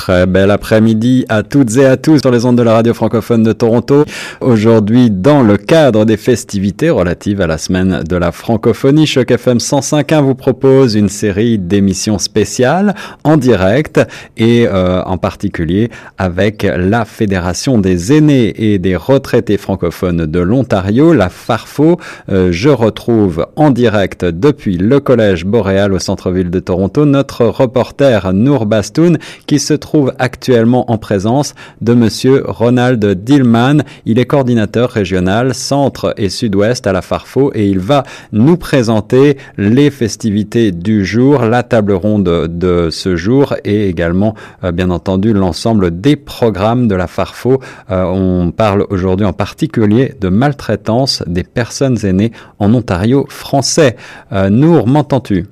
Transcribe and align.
Très 0.00 0.24
bel 0.24 0.50
après-midi 0.50 1.26
à 1.28 1.42
toutes 1.42 1.76
et 1.76 1.84
à 1.84 1.98
tous 1.98 2.20
sur 2.20 2.30
les 2.30 2.46
ondes 2.46 2.56
de 2.56 2.62
la 2.62 2.72
radio 2.72 2.94
francophone 2.94 3.42
de 3.42 3.52
Toronto. 3.52 4.06
Aujourd'hui, 4.40 5.10
dans 5.10 5.42
le 5.42 5.58
cadre 5.58 6.06
des 6.06 6.16
festivités 6.16 6.88
relatives 6.88 7.42
à 7.42 7.46
la 7.46 7.58
semaine 7.58 8.02
de 8.08 8.16
la 8.16 8.32
francophonie, 8.32 9.06
Choc 9.06 9.30
FM 9.30 9.58
105.1 9.58 10.22
vous 10.22 10.34
propose 10.34 10.94
une 10.94 11.10
série 11.10 11.58
d'émissions 11.58 12.18
spéciales 12.18 12.94
en 13.24 13.36
direct 13.36 14.00
et 14.38 14.66
euh, 14.66 15.02
en 15.02 15.18
particulier 15.18 15.90
avec 16.16 16.62
la 16.62 17.04
Fédération 17.04 17.76
des 17.76 18.14
aînés 18.14 18.54
et 18.56 18.78
des 18.78 18.96
retraités 18.96 19.58
francophones 19.58 20.24
de 20.24 20.40
l'Ontario, 20.40 21.12
la 21.12 21.28
FARFO. 21.28 22.00
Euh, 22.30 22.48
je 22.52 22.70
retrouve 22.70 23.48
en 23.54 23.68
direct 23.68 24.24
depuis 24.24 24.78
le 24.78 24.98
Collège 24.98 25.44
Boréal 25.44 25.92
au 25.92 25.98
centre-ville 25.98 26.48
de 26.48 26.60
Toronto 26.60 27.04
notre 27.04 27.44
reporter 27.44 28.32
Nour 28.32 28.64
Bastoun 28.64 29.18
qui 29.46 29.58
se 29.58 29.74
trouve 29.74 29.89
trouve 29.90 30.14
actuellement 30.20 30.88
en 30.88 30.98
présence 30.98 31.56
de 31.80 31.94
monsieur 31.94 32.44
Ronald 32.46 33.04
Dillman. 33.24 33.78
Il 34.06 34.20
est 34.20 34.24
coordinateur 34.24 34.88
régional 34.88 35.52
centre 35.52 36.14
et 36.16 36.28
sud-ouest 36.28 36.86
à 36.86 36.92
la 36.92 37.02
Farfo 37.02 37.50
et 37.56 37.66
il 37.66 37.80
va 37.80 38.04
nous 38.30 38.56
présenter 38.56 39.36
les 39.58 39.90
festivités 39.90 40.70
du 40.70 41.04
jour, 41.04 41.42
la 41.42 41.64
table 41.64 41.94
ronde 41.94 42.22
de 42.22 42.90
ce 42.92 43.16
jour 43.16 43.56
et 43.64 43.88
également, 43.88 44.36
euh, 44.62 44.70
bien 44.70 44.90
entendu, 44.90 45.32
l'ensemble 45.32 46.00
des 46.00 46.14
programmes 46.14 46.86
de 46.86 46.94
la 46.94 47.08
Farfo. 47.08 47.60
Euh, 47.90 48.04
on 48.04 48.52
parle 48.52 48.86
aujourd'hui 48.90 49.26
en 49.26 49.32
particulier 49.32 50.14
de 50.20 50.28
maltraitance 50.28 51.24
des 51.26 51.42
personnes 51.42 51.98
aînées 52.06 52.30
en 52.60 52.72
Ontario 52.74 53.26
français. 53.28 53.96
Euh, 54.30 54.50
Nour, 54.50 54.86
m'entends-tu? 54.86 55.46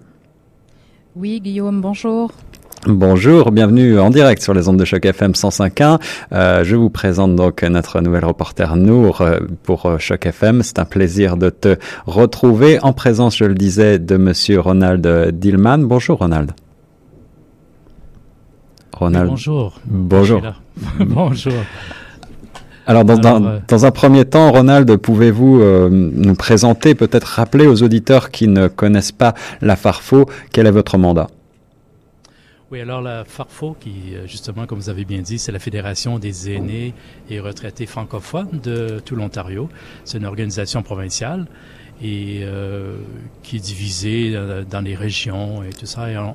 Oui, 1.16 1.40
Guillaume, 1.40 1.80
bonjour. 1.80 2.30
Bonjour, 2.86 3.50
bienvenue 3.50 3.98
en 3.98 4.08
direct 4.08 4.40
sur 4.40 4.54
les 4.54 4.68
ondes 4.68 4.78
de 4.78 4.84
choc 4.84 5.04
FM 5.04 5.32
105.1. 5.32 5.98
Euh, 6.32 6.62
je 6.62 6.76
vous 6.76 6.90
présente 6.90 7.34
donc 7.34 7.62
notre 7.64 8.00
nouvelle 8.00 8.24
reporter 8.24 8.76
Nour 8.76 9.20
euh, 9.20 9.40
pour 9.64 9.86
euh, 9.86 9.98
choc 9.98 10.26
FM. 10.26 10.62
C'est 10.62 10.78
un 10.78 10.84
plaisir 10.84 11.36
de 11.36 11.50
te 11.50 11.76
retrouver 12.06 12.78
en 12.80 12.92
présence, 12.92 13.36
je 13.36 13.46
le 13.46 13.54
disais, 13.54 13.98
de 13.98 14.16
monsieur 14.16 14.60
Ronald 14.60 15.06
Dillman. 15.32 15.78
Bonjour 15.78 16.18
Ronald. 16.18 16.52
Ronald. 18.96 19.28
bonjour. 19.28 19.80
Bonjour. 19.84 20.42
bonjour. 21.00 21.52
Alors, 22.86 23.04
dans, 23.04 23.18
dans, 23.18 23.60
dans, 23.66 23.86
un 23.86 23.90
premier 23.90 24.24
temps, 24.24 24.50
Ronald, 24.50 24.96
pouvez-vous 24.96 25.60
nous 25.90 26.34
présenter, 26.34 26.94
peut-être 26.94 27.24
rappeler 27.24 27.66
aux 27.66 27.82
auditeurs 27.82 28.30
qui 28.30 28.48
ne 28.48 28.66
connaissent 28.66 29.12
pas 29.12 29.34
la 29.60 29.76
Farfo, 29.76 30.26
quel 30.52 30.66
est 30.66 30.70
votre 30.70 30.96
mandat? 30.96 31.28
Oui, 32.70 32.82
alors 32.82 33.00
la 33.00 33.24
FARFO, 33.24 33.76
qui 33.80 34.14
euh, 34.14 34.26
justement, 34.26 34.66
comme 34.66 34.78
vous 34.78 34.90
avez 34.90 35.06
bien 35.06 35.22
dit, 35.22 35.38
c'est 35.38 35.52
la 35.52 35.58
Fédération 35.58 36.18
des 36.18 36.50
aînés 36.50 36.92
et 37.30 37.40
retraités 37.40 37.86
francophones 37.86 38.60
de 38.62 39.00
tout 39.02 39.16
l'Ontario. 39.16 39.70
C'est 40.04 40.18
une 40.18 40.26
organisation 40.26 40.82
provinciale 40.82 41.46
et 42.02 42.40
euh, 42.42 42.98
qui 43.42 43.56
est 43.56 43.60
divisée 43.60 44.32
euh, 44.34 44.64
dans 44.64 44.82
les 44.82 44.94
régions 44.94 45.62
et 45.62 45.70
tout 45.70 45.86
ça. 45.86 46.10
Et 46.10 46.18
on, 46.18 46.34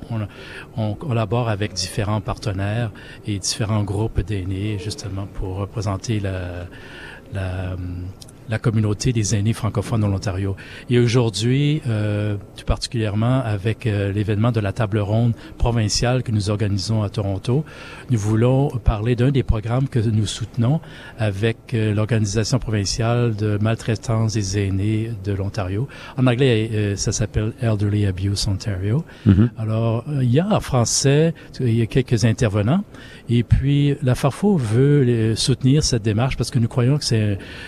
on, 0.76 0.94
collabore 0.94 1.48
avec 1.48 1.72
différents 1.72 2.20
partenaires 2.20 2.90
et 3.28 3.38
différents 3.38 3.84
groupes 3.84 4.20
d'aînés 4.20 4.78
justement 4.80 5.26
pour 5.26 5.56
représenter 5.58 6.18
la, 6.18 6.66
la, 7.32 7.76
la 8.48 8.58
communauté 8.58 9.12
des 9.12 9.34
aînés 9.34 9.52
francophones 9.52 10.02
de 10.02 10.06
l'Ontario. 10.06 10.56
Et 10.90 10.98
aujourd'hui, 10.98 11.82
euh, 11.88 12.36
tout 12.56 12.64
particulièrement 12.64 13.40
avec 13.40 13.86
euh, 13.86 14.12
l'événement 14.12 14.52
de 14.52 14.60
la 14.60 14.72
table 14.72 14.98
ronde 14.98 15.34
provinciale 15.58 16.22
que 16.22 16.32
nous 16.32 16.50
organisons 16.50 17.02
à 17.02 17.08
Toronto, 17.08 17.64
nous 18.10 18.18
voulons 18.18 18.68
parler 18.68 19.16
d'un 19.16 19.30
des 19.30 19.42
programmes 19.42 19.88
que 19.88 19.98
nous 19.98 20.26
soutenons 20.26 20.80
avec 21.18 21.74
euh, 21.74 21.94
l'organisation 21.94 22.58
provinciale 22.58 23.34
de 23.34 23.58
maltraitance 23.60 24.34
des 24.34 24.58
aînés 24.58 25.10
de 25.24 25.32
l'Ontario. 25.32 25.88
En 26.16 26.26
anglais, 26.26 26.70
euh, 26.72 26.96
ça 26.96 27.12
s'appelle 27.12 27.52
Elderly 27.60 28.06
Abuse 28.06 28.46
Ontario. 28.48 29.04
Mm-hmm. 29.26 29.48
Alors, 29.58 30.04
il 30.20 30.30
y 30.30 30.40
a 30.40 30.48
en 30.48 30.60
français, 30.60 31.34
il 31.60 31.74
y 31.74 31.82
a 31.82 31.86
quelques 31.86 32.24
intervenants. 32.24 32.84
Et 33.28 33.42
puis, 33.42 33.96
la 34.02 34.14
FARFO 34.14 34.56
veut 34.56 35.34
soutenir 35.34 35.82
cette 35.82 36.02
démarche 36.02 36.36
parce 36.36 36.50
que 36.50 36.58
nous 36.58 36.68
croyons 36.68 36.98
que 36.98 37.04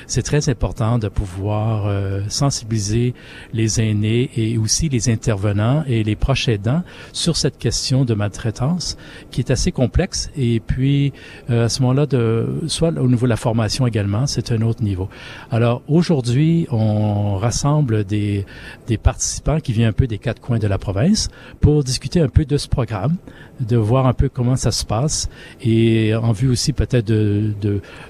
c'est 0.06 0.22
très 0.22 0.48
important 0.48 0.65
de 0.74 1.08
pouvoir 1.08 1.86
euh, 1.86 2.22
sensibiliser 2.28 3.14
les 3.52 3.80
aînés 3.80 4.30
et 4.36 4.58
aussi 4.58 4.88
les 4.88 5.08
intervenants 5.08 5.84
et 5.86 6.02
les 6.02 6.16
proches 6.16 6.48
aidants 6.48 6.82
sur 7.12 7.36
cette 7.36 7.56
question 7.58 8.04
de 8.04 8.14
maltraitance 8.14 8.96
qui 9.30 9.40
est 9.40 9.50
assez 9.50 9.70
complexe. 9.70 10.30
Et 10.36 10.60
puis, 10.60 11.12
euh, 11.50 11.66
à 11.66 11.68
ce 11.68 11.82
moment-là, 11.82 12.06
de, 12.06 12.62
soit 12.66 12.88
au 12.98 13.08
niveau 13.08 13.26
de 13.26 13.30
la 13.30 13.36
formation 13.36 13.86
également, 13.86 14.26
c'est 14.26 14.50
un 14.50 14.62
autre 14.62 14.82
niveau. 14.82 15.08
Alors, 15.50 15.82
aujourd'hui, 15.88 16.66
on 16.70 17.36
rassemble 17.36 18.04
des, 18.04 18.44
des 18.86 18.98
participants 18.98 19.60
qui 19.60 19.72
viennent 19.72 19.90
un 19.90 19.92
peu 19.92 20.06
des 20.06 20.18
quatre 20.18 20.40
coins 20.40 20.58
de 20.58 20.66
la 20.66 20.78
province 20.78 21.28
pour 21.60 21.84
discuter 21.84 22.20
un 22.20 22.28
peu 22.28 22.44
de 22.44 22.56
ce 22.56 22.68
programme, 22.68 23.16
de 23.60 23.76
voir 23.76 24.06
un 24.06 24.12
peu 24.12 24.28
comment 24.28 24.56
ça 24.56 24.72
se 24.72 24.84
passe 24.84 25.28
et 25.62 26.14
en 26.14 26.32
vue 26.32 26.48
aussi 26.48 26.72
peut-être 26.72 27.06
de, 27.06 27.54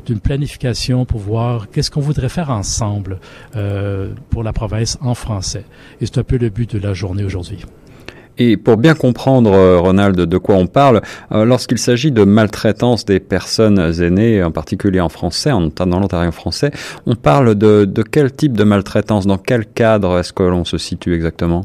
d'une 0.06 0.20
planification 0.20 1.04
pour 1.04 1.20
voir 1.20 1.70
qu'est-ce 1.70 1.90
qu'on 1.90 2.00
voudrait 2.00 2.28
faire 2.28 2.45
ensemble 2.48 3.18
euh, 3.54 4.12
pour 4.30 4.42
la 4.42 4.52
province 4.52 4.98
en 5.00 5.14
français. 5.14 5.64
Et 6.00 6.06
c'est 6.06 6.18
un 6.18 6.24
peu 6.24 6.36
le 6.36 6.48
but 6.48 6.74
de 6.76 6.80
la 6.80 6.94
journée 6.94 7.24
aujourd'hui. 7.24 7.64
Et 8.38 8.56
pour 8.56 8.76
bien 8.76 8.94
comprendre, 8.94 9.52
euh, 9.52 9.78
Ronald, 9.78 10.16
de 10.16 10.38
quoi 10.38 10.56
on 10.56 10.66
parle, 10.66 11.00
euh, 11.32 11.44
lorsqu'il 11.44 11.78
s'agit 11.78 12.12
de 12.12 12.24
maltraitance 12.24 13.04
des 13.06 13.18
personnes 13.18 13.78
aînées, 13.78 14.42
en 14.42 14.50
particulier 14.50 15.00
en 15.00 15.08
français, 15.08 15.52
en, 15.52 15.68
dans 15.68 16.00
l'Ontario 16.00 16.32
français, 16.32 16.70
on 17.06 17.14
parle 17.14 17.54
de, 17.54 17.86
de 17.86 18.02
quel 18.02 18.32
type 18.32 18.52
de 18.52 18.64
maltraitance, 18.64 19.26
dans 19.26 19.38
quel 19.38 19.64
cadre 19.66 20.18
est-ce 20.18 20.32
que 20.34 20.42
l'on 20.42 20.64
se 20.64 20.76
situe 20.76 21.14
exactement? 21.14 21.64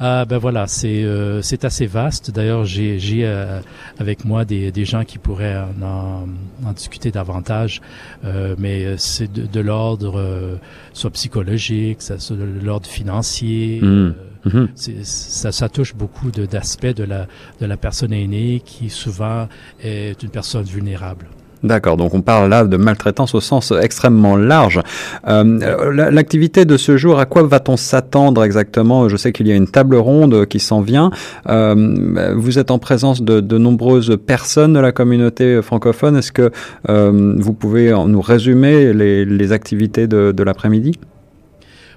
Ah 0.00 0.24
ben 0.24 0.38
voilà, 0.38 0.66
c'est 0.66 1.04
euh, 1.04 1.40
c'est 1.42 1.64
assez 1.64 1.86
vaste. 1.86 2.30
D'ailleurs, 2.32 2.64
j'ai 2.64 2.98
j'ai 2.98 3.24
euh, 3.24 3.60
avec 3.98 4.24
moi 4.24 4.44
des, 4.44 4.72
des 4.72 4.84
gens 4.84 5.04
qui 5.04 5.18
pourraient 5.18 5.56
en, 5.56 6.26
en 6.66 6.72
discuter 6.72 7.12
davantage, 7.12 7.80
euh, 8.24 8.56
mais 8.58 8.96
c'est 8.98 9.32
de, 9.32 9.46
de 9.46 9.60
l'ordre 9.60 10.58
soit 10.92 11.10
psychologique, 11.10 12.02
ça, 12.02 12.18
soit 12.18 12.36
de 12.36 12.44
l'ordre 12.62 12.86
financier. 12.88 13.80
Mmh. 13.82 14.14
Mmh. 14.46 14.66
Ça, 15.04 15.52
ça 15.52 15.68
touche 15.68 15.94
beaucoup 15.94 16.30
d'aspects 16.30 16.86
de 16.86 17.04
la 17.04 17.26
de 17.60 17.66
la 17.66 17.76
personne 17.76 18.12
aînée 18.12 18.62
qui 18.64 18.90
souvent 18.90 19.48
est 19.82 20.22
une 20.22 20.30
personne 20.30 20.64
vulnérable. 20.64 21.26
D'accord, 21.64 21.96
donc 21.96 22.12
on 22.12 22.20
parle 22.20 22.50
là 22.50 22.64
de 22.64 22.76
maltraitance 22.76 23.34
au 23.34 23.40
sens 23.40 23.72
extrêmement 23.80 24.36
large. 24.36 24.80
Euh, 25.26 26.10
L'activité 26.10 26.66
de 26.66 26.76
ce 26.76 26.98
jour, 26.98 27.18
à 27.18 27.24
quoi 27.24 27.42
va-t-on 27.42 27.78
s'attendre 27.78 28.44
exactement? 28.44 29.08
Je 29.08 29.16
sais 29.16 29.32
qu'il 29.32 29.48
y 29.48 29.52
a 29.52 29.54
une 29.54 29.68
table 29.68 29.96
ronde 29.96 30.44
qui 30.44 30.60
s'en 30.60 30.82
vient. 30.82 31.10
Euh, 31.48 32.34
vous 32.36 32.58
êtes 32.58 32.70
en 32.70 32.78
présence 32.78 33.22
de, 33.22 33.58
nombreuses 33.58 34.18
personnes 34.26 34.74
de 34.74 34.78
la 34.78 34.92
communauté 34.92 35.62
francophone. 35.62 36.18
Est-ce 36.18 36.32
que 36.32 36.50
euh, 36.90 37.34
vous 37.38 37.54
pouvez 37.54 37.94
nous 38.06 38.20
résumer 38.20 38.92
les, 38.92 39.52
activités 39.52 40.06
de, 40.06 40.42
l'après-midi? 40.42 40.98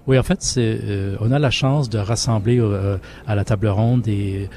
Oui, 0.08 0.18
en 0.18 0.24
fait, 0.24 0.40
euh, 0.58 1.18
on 1.20 1.32
a 1.34 1.40
la 1.40 1.52
chance 1.52 1.90
de 1.90 1.98
rassembler 1.98 2.60
euh, 2.62 2.98
à 3.28 3.36
la 3.36 3.44
table 3.44 3.68
ronde 3.68 4.04
des 4.04 4.50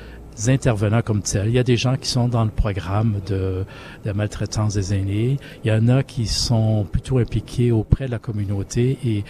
intervenants 0.48 1.02
comme 1.02 1.22
tels. 1.22 1.48
Il 1.48 1.54
y 1.54 1.58
a 1.58 1.62
des 1.62 1.76
gens 1.76 1.96
qui 1.96 2.08
sont 2.08 2.28
dans 2.28 2.44
le 2.44 2.50
programme 2.50 3.20
de, 3.26 3.64
de 4.04 4.12
maltraitance 4.12 4.74
des 4.74 4.94
aînés. 4.94 5.36
Il 5.64 5.70
y 5.70 5.72
en 5.72 5.88
a 5.88 6.02
qui 6.02 6.26
sont 6.26 6.86
plutôt 6.90 7.18
impliqués 7.18 7.72
auprès 7.72 8.06
de 8.06 8.10
la 8.10 8.18
communauté 8.18 8.98
et 9.04 9.24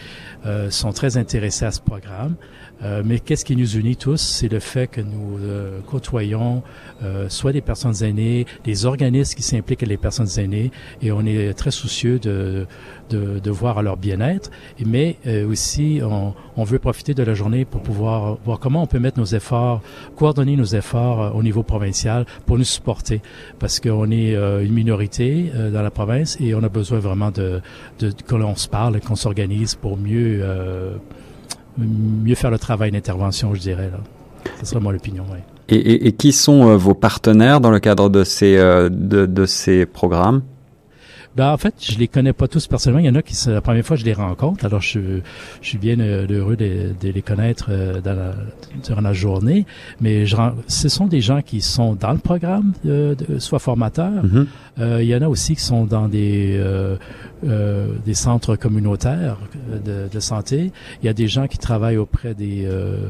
euh, 0.46 0.70
sont 0.70 0.92
très 0.92 1.16
intéressés 1.16 1.64
à 1.64 1.70
ce 1.70 1.80
programme. 1.80 2.36
Euh, 2.82 3.02
mais 3.04 3.18
qu'est-ce 3.18 3.44
qui 3.44 3.56
nous 3.56 3.76
unit 3.76 3.96
tous, 3.96 4.20
c'est 4.20 4.48
le 4.48 4.58
fait 4.58 4.86
que 4.86 5.00
nous 5.00 5.38
euh, 5.38 5.80
côtoyons 5.86 6.62
euh, 7.02 7.28
soit 7.28 7.52
des 7.52 7.60
personnes 7.60 8.02
aînées, 8.02 8.46
des 8.64 8.86
organismes 8.86 9.34
qui 9.34 9.42
s'impliquent 9.42 9.82
les 9.82 9.96
personnes 9.96 10.28
aînées, 10.38 10.70
et 11.02 11.12
on 11.12 11.24
est 11.26 11.52
très 11.54 11.70
soucieux 11.70 12.18
de, 12.18 12.66
de, 13.10 13.38
de 13.38 13.50
voir 13.50 13.82
leur 13.82 13.96
bien-être. 13.96 14.50
Mais 14.84 15.16
aussi, 15.48 16.00
on, 16.02 16.34
on, 16.56 16.64
veut 16.64 16.78
profiter 16.78 17.14
de 17.14 17.22
la 17.22 17.34
journée 17.34 17.64
pour 17.64 17.82
pouvoir 17.82 18.38
voir 18.44 18.58
comment 18.58 18.82
on 18.82 18.86
peut 18.86 18.98
mettre 18.98 19.18
nos 19.18 19.26
efforts, 19.26 19.82
coordonner 20.16 20.56
nos 20.56 20.64
efforts 20.64 21.34
au 21.34 21.42
niveau 21.42 21.62
provincial 21.62 22.24
pour 22.46 22.58
nous 22.58 22.64
supporter, 22.64 23.20
parce 23.58 23.80
qu'on 23.80 24.10
est 24.10 24.34
une 24.34 24.72
minorité 24.72 25.50
dans 25.72 25.82
la 25.82 25.90
province 25.90 26.36
et 26.40 26.54
on 26.54 26.62
a 26.62 26.68
besoin 26.68 26.98
vraiment 26.98 27.30
de, 27.30 27.60
de 27.98 28.10
que 28.10 28.34
l'on 28.34 28.56
se 28.56 28.68
parle, 28.68 29.00
qu'on 29.00 29.16
s'organise 29.16 29.74
pour 29.74 29.96
mieux 29.96 30.44
mieux 31.78 32.34
faire 32.34 32.50
le 32.50 32.58
travail 32.58 32.90
d'intervention, 32.90 33.54
je 33.54 33.60
dirais. 33.60 33.90
Ce 34.60 34.66
serait 34.66 34.80
mon. 34.80 34.92
Et, 35.72 36.12
qui 36.12 36.32
sont 36.32 36.68
euh, 36.68 36.76
vos 36.76 36.94
partenaires 36.94 37.60
dans 37.60 37.70
le 37.70 37.78
cadre 37.78 38.08
de 38.08 38.24
ces, 38.24 38.56
euh, 38.56 38.88
de, 38.90 39.46
ces 39.46 39.86
programmes? 39.86 40.42
Ben, 41.36 41.52
en 41.52 41.56
fait, 41.56 41.74
je 41.78 41.96
les 41.98 42.08
connais 42.08 42.32
pas 42.32 42.48
tous 42.48 42.66
personnellement. 42.66 43.00
Il 43.00 43.06
y 43.06 43.10
en 43.10 43.14
a 43.14 43.22
qui, 43.22 43.36
c'est 43.36 43.52
la 43.52 43.60
première 43.60 43.84
fois 43.84 43.96
que 43.96 44.00
je 44.00 44.06
les 44.06 44.12
rencontre. 44.12 44.64
Alors, 44.64 44.80
je, 44.80 45.20
je 45.60 45.68
suis 45.68 45.78
bien 45.78 46.00
euh, 46.00 46.26
heureux 46.28 46.56
de, 46.56 46.92
de, 47.00 47.08
les 47.08 47.22
connaître 47.22 47.66
euh, 47.70 48.00
dans 48.00 48.14
la, 48.14 48.34
durant 48.84 49.00
la 49.00 49.12
journée. 49.12 49.64
Mais 50.00 50.26
je, 50.26 50.36
ce 50.66 50.88
sont 50.88 51.06
des 51.06 51.20
gens 51.20 51.40
qui 51.40 51.60
sont 51.60 51.94
dans 51.94 52.12
le 52.12 52.18
programme, 52.18 52.72
euh, 52.86 53.14
de, 53.14 53.38
soit 53.38 53.60
formateurs. 53.60 54.24
Mm-hmm. 54.24 54.46
euh, 54.80 55.02
il 55.02 55.08
y 55.08 55.14
en 55.14 55.22
a 55.22 55.28
aussi 55.28 55.54
qui 55.54 55.62
sont 55.62 55.84
dans 55.84 56.08
des, 56.08 56.60
euh, 57.42 57.94
des 58.04 58.12
centres 58.12 58.54
communautaires 58.56 59.38
de, 59.84 60.08
de, 60.12 60.20
santé. 60.20 60.72
Il 61.02 61.06
y 61.06 61.08
a 61.08 61.14
des 61.14 61.26
gens 61.26 61.46
qui 61.46 61.56
travaillent 61.56 61.96
auprès 61.96 62.34
des 62.34 62.66
euh, 62.66 63.08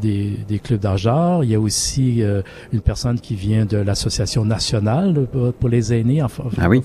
des, 0.00 0.38
des, 0.48 0.58
clubs 0.58 0.80
d'argent. 0.80 1.42
Il 1.42 1.50
y 1.50 1.54
a 1.54 1.60
aussi 1.60 2.22
euh, 2.22 2.42
une 2.72 2.80
personne 2.80 3.20
qui 3.20 3.34
vient 3.34 3.64
de 3.64 3.76
l'Association 3.76 4.44
nationale 4.44 5.26
pour, 5.58 5.68
les 5.68 5.92
aînés 5.92 6.22
en 6.22 6.28
ah 6.58 6.68
oui. 6.68 6.82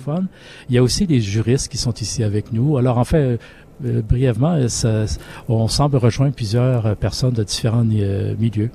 Il 0.70 0.76
y 0.76 0.78
a 0.78 0.84
aussi 0.84 1.08
des 1.08 1.20
juristes 1.20 1.70
qui 1.70 1.78
sont 1.78 1.94
ici 1.94 2.24
avec 2.24 2.52
nous. 2.52 2.78
Alors 2.78 2.98
en 2.98 3.04
fait, 3.04 3.40
euh, 3.86 4.02
brièvement, 4.02 4.68
ça, 4.68 5.06
on 5.50 5.68
semble 5.68 5.98
rejoindre 5.98 6.34
plusieurs 6.34 6.96
personnes 6.98 7.34
de 7.34 7.44
différents 7.44 7.84
milieux. 7.84 8.70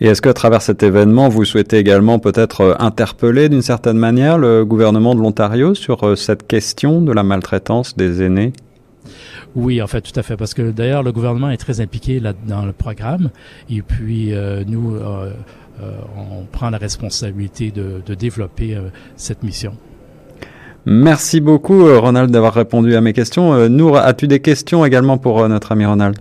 Et 0.00 0.08
est-ce 0.08 0.20
que 0.20 0.28
à 0.28 0.34
travers 0.34 0.60
cet 0.60 0.82
événement, 0.82 1.28
vous 1.28 1.44
souhaitez 1.44 1.78
également 1.78 2.18
peut-être 2.18 2.76
interpeller 2.78 3.48
d'une 3.48 3.62
certaine 3.62 3.96
manière 3.96 4.36
le 4.36 4.64
gouvernement 4.64 5.14
de 5.14 5.20
l'Ontario 5.20 5.74
sur 5.74 6.18
cette 6.18 6.46
question 6.46 7.00
de 7.00 7.12
la 7.12 7.22
maltraitance 7.22 7.96
des 7.96 8.22
aînés? 8.22 8.52
Oui, 9.54 9.82
en 9.82 9.86
fait, 9.86 10.00
tout 10.00 10.18
à 10.18 10.22
fait, 10.22 10.36
parce 10.36 10.54
que 10.54 10.70
d'ailleurs, 10.70 11.02
le 11.02 11.12
gouvernement 11.12 11.50
est 11.50 11.56
très 11.56 11.80
impliqué 11.80 12.20
là, 12.20 12.32
dans 12.46 12.64
le 12.64 12.72
programme, 12.72 13.30
et 13.68 13.82
puis 13.82 14.32
euh, 14.32 14.64
nous, 14.66 14.94
euh, 14.94 15.32
euh, 15.82 15.92
on 16.16 16.44
prend 16.44 16.70
la 16.70 16.78
responsabilité 16.78 17.70
de, 17.70 18.02
de 18.04 18.14
développer 18.14 18.78
cette 19.16 19.42
mission. 19.42 19.74
Merci 20.84 21.40
beaucoup, 21.40 21.84
Ronald, 22.00 22.30
d'avoir 22.30 22.54
répondu 22.54 22.96
à 22.96 23.00
mes 23.00 23.12
questions. 23.12 23.68
Nour, 23.68 23.98
as-tu 23.98 24.26
des 24.26 24.40
questions 24.40 24.84
également 24.84 25.16
pour 25.16 25.48
notre 25.48 25.72
ami 25.72 25.86
Ronald? 25.86 26.16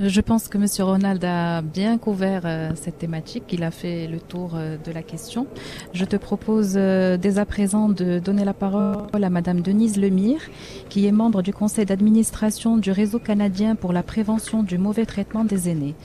Je 0.00 0.20
pense 0.20 0.48
que 0.48 0.58
M. 0.58 0.66
Ronald 0.86 1.24
a 1.24 1.60
bien 1.60 1.98
couvert 1.98 2.42
euh, 2.44 2.70
cette 2.76 2.98
thématique. 2.98 3.44
Il 3.50 3.64
a 3.64 3.72
fait 3.72 4.06
le 4.06 4.20
tour 4.20 4.52
euh, 4.54 4.76
de 4.76 4.92
la 4.92 5.02
question. 5.02 5.48
Je 5.92 6.04
te 6.04 6.14
propose 6.14 6.74
euh, 6.76 7.16
dès 7.16 7.38
à 7.38 7.44
présent 7.44 7.88
de 7.88 8.20
donner 8.20 8.44
la 8.44 8.54
parole 8.54 9.24
à 9.24 9.30
Mme 9.30 9.60
Denise 9.60 9.98
Lemire, 9.98 10.40
qui 10.88 11.06
est 11.06 11.12
membre 11.12 11.42
du 11.42 11.52
conseil 11.52 11.84
d'administration 11.84 12.76
du 12.76 12.92
réseau 12.92 13.18
canadien 13.18 13.74
pour 13.74 13.92
la 13.92 14.04
prévention 14.04 14.62
du 14.62 14.78
mauvais 14.78 15.04
traitement 15.04 15.44
des 15.44 15.68
aînés. 15.68 15.96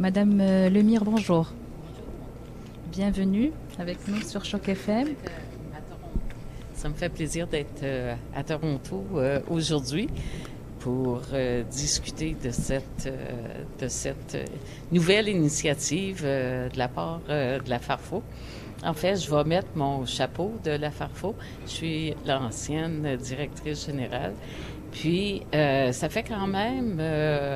Madame 0.00 0.38
Lemire, 0.38 1.04
bonjour. 1.04 1.52
Bienvenue 2.90 3.52
avec 3.78 3.98
nous 4.08 4.20
sur 4.22 4.44
Choc 4.44 4.68
FM. 4.68 5.08
Ça 6.74 6.88
me 6.88 6.94
fait 6.94 7.08
plaisir 7.08 7.46
d'être 7.46 7.84
à 8.34 8.42
Toronto 8.42 9.04
aujourd'hui 9.48 10.08
pour 10.86 11.20
euh, 11.32 11.64
discuter 11.64 12.36
de 12.40 12.52
cette, 12.52 13.06
euh, 13.06 13.64
de 13.80 13.88
cette 13.88 14.36
nouvelle 14.92 15.28
initiative 15.28 16.22
euh, 16.24 16.68
de 16.68 16.78
la 16.78 16.86
part 16.86 17.18
de 17.28 17.68
la 17.68 17.80
Farfo. 17.80 18.22
En 18.84 18.94
fait, 18.94 19.16
je 19.16 19.28
vais 19.28 19.42
mettre 19.42 19.66
mon 19.74 20.06
chapeau 20.06 20.52
de 20.62 20.70
la 20.70 20.92
Farfo. 20.92 21.34
Je 21.66 21.70
suis 21.70 22.14
l'ancienne 22.24 23.16
directrice 23.16 23.86
générale. 23.86 24.34
Puis, 24.92 25.42
ça 25.52 26.08
fait 26.08 26.22
quand 26.22 26.46
même 26.46 27.00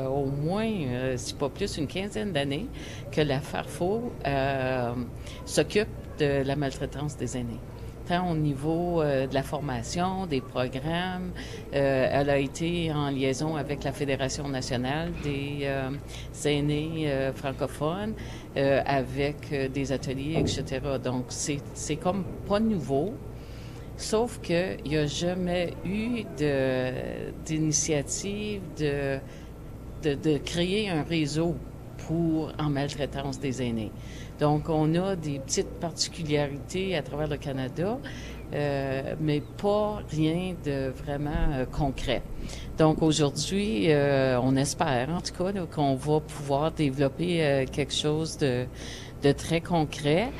au 0.08 0.26
moins, 0.26 0.70
si 1.16 1.34
pas 1.34 1.48
plus, 1.48 1.78
une 1.78 1.86
quinzaine 1.86 2.32
d'années 2.32 2.66
que 3.12 3.20
la 3.20 3.40
Farfo 3.40 4.12
s'occupe 5.44 5.88
de 6.18 6.42
la 6.42 6.56
maltraitance 6.56 7.16
des 7.16 7.36
aînés 7.36 7.60
au 8.18 8.34
niveau 8.34 9.00
euh, 9.00 9.26
de 9.26 9.34
la 9.34 9.42
formation, 9.42 10.26
des 10.26 10.40
programmes. 10.40 11.32
Euh, 11.74 12.08
elle 12.10 12.30
a 12.30 12.38
été 12.38 12.92
en 12.92 13.10
liaison 13.10 13.56
avec 13.56 13.84
la 13.84 13.92
Fédération 13.92 14.48
nationale 14.48 15.12
des 15.22 15.60
euh, 15.62 15.90
aînés 16.44 17.08
francophones, 17.34 18.14
avec 18.56 19.72
des 19.72 19.92
ateliers, 19.92 20.38
etc. 20.38 20.80
Donc, 21.02 21.26
c'est 21.28 21.96
comme 21.96 22.24
pas 22.48 22.60
nouveau. 22.60 23.14
Sauf 23.96 24.40
qu'il 24.40 24.78
n'y 24.86 24.96
a 24.96 25.06
jamais 25.06 25.74
eu 25.84 26.24
d'initiative 27.44 28.62
de, 28.78 29.18
de, 30.02 30.14
de, 30.14 30.38
créer 30.38 30.88
un 30.88 31.02
réseau 31.02 31.54
pour 31.98 32.52
en 32.58 32.70
maltraitance 32.70 33.38
des 33.38 33.62
aînés. 33.62 33.92
Donc, 34.40 34.70
on 34.70 34.94
a 34.94 35.16
des 35.16 35.38
petites 35.38 35.78
particularités 35.80 36.96
à 36.96 37.02
travers 37.02 37.28
le 37.28 37.36
Canada, 37.36 37.98
euh, 38.54 39.14
mais 39.20 39.42
pas 39.58 40.02
rien 40.10 40.54
de 40.64 40.90
vraiment 41.04 41.52
euh, 41.52 41.66
concret. 41.66 42.22
Donc, 42.78 43.02
aujourd'hui, 43.02 43.92
euh, 43.92 44.40
on 44.42 44.56
espère, 44.56 45.10
en 45.10 45.20
tout 45.20 45.34
cas, 45.34 45.52
qu'on 45.70 45.94
va 45.94 46.20
pouvoir 46.20 46.72
développer 46.72 47.66
quelque 47.70 47.92
chose 47.92 48.38
de, 48.38 48.66
très 49.32 49.60
concret. 49.60 50.30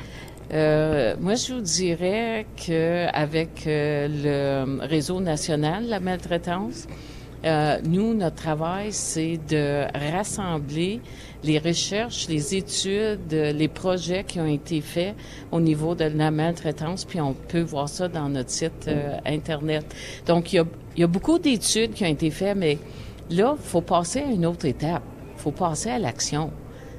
Moi, 0.51 1.35
je 1.35 1.53
vous 1.53 1.61
dirais 1.61 2.47
qu'avec 2.55 3.63
le 3.67 4.79
réseau 4.81 5.19
national 5.21 5.85
de 5.85 5.89
la 5.91 5.99
maltraitance, 5.99 6.87
euh, 7.43 7.79
nous, 7.83 8.13
notre 8.13 8.35
travail, 8.35 8.91
c'est 8.91 9.39
de 9.49 9.85
rassembler 10.13 11.01
les 11.43 11.57
recherches, 11.57 12.27
les 12.27 12.55
études, 12.55 13.31
les 13.31 13.67
projets 13.67 14.23
qui 14.23 14.39
ont 14.39 14.45
été 14.45 14.81
faits 14.81 15.15
au 15.51 15.59
niveau 15.59 15.95
de 15.95 16.05
la 16.05 16.29
maltraitance, 16.29 17.05
puis 17.05 17.19
on 17.19 17.33
peut 17.33 17.61
voir 17.61 17.89
ça 17.89 18.07
dans 18.07 18.29
notre 18.29 18.51
site 18.51 18.87
euh, 18.87 19.17
Internet. 19.25 19.85
Donc, 20.27 20.53
il 20.53 20.57
y 20.57 20.59
a, 20.59 20.65
y 20.97 21.03
a 21.03 21.07
beaucoup 21.07 21.39
d'études 21.39 21.93
qui 21.93 22.03
ont 22.03 22.09
été 22.09 22.29
faites, 22.29 22.55
mais 22.55 22.77
là, 23.29 23.55
faut 23.59 23.81
passer 23.81 24.19
à 24.19 24.25
une 24.25 24.45
autre 24.45 24.65
étape. 24.65 25.03
Faut 25.37 25.51
passer 25.51 25.89
à 25.89 25.97
l'action. 25.97 26.51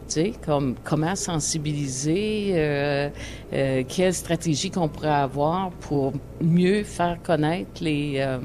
Tu 0.08 0.14
sais, 0.14 0.32
comme 0.44 0.74
comment 0.82 1.14
sensibiliser, 1.14 2.52
euh, 2.54 3.08
euh, 3.52 3.84
quelle 3.88 4.12
stratégie 4.12 4.70
qu'on 4.70 4.88
pourrait 4.88 5.08
avoir 5.08 5.70
pour 5.70 6.12
mieux 6.40 6.82
faire 6.82 7.18
connaître 7.22 7.82
les, 7.82 8.16
euh, 8.18 8.38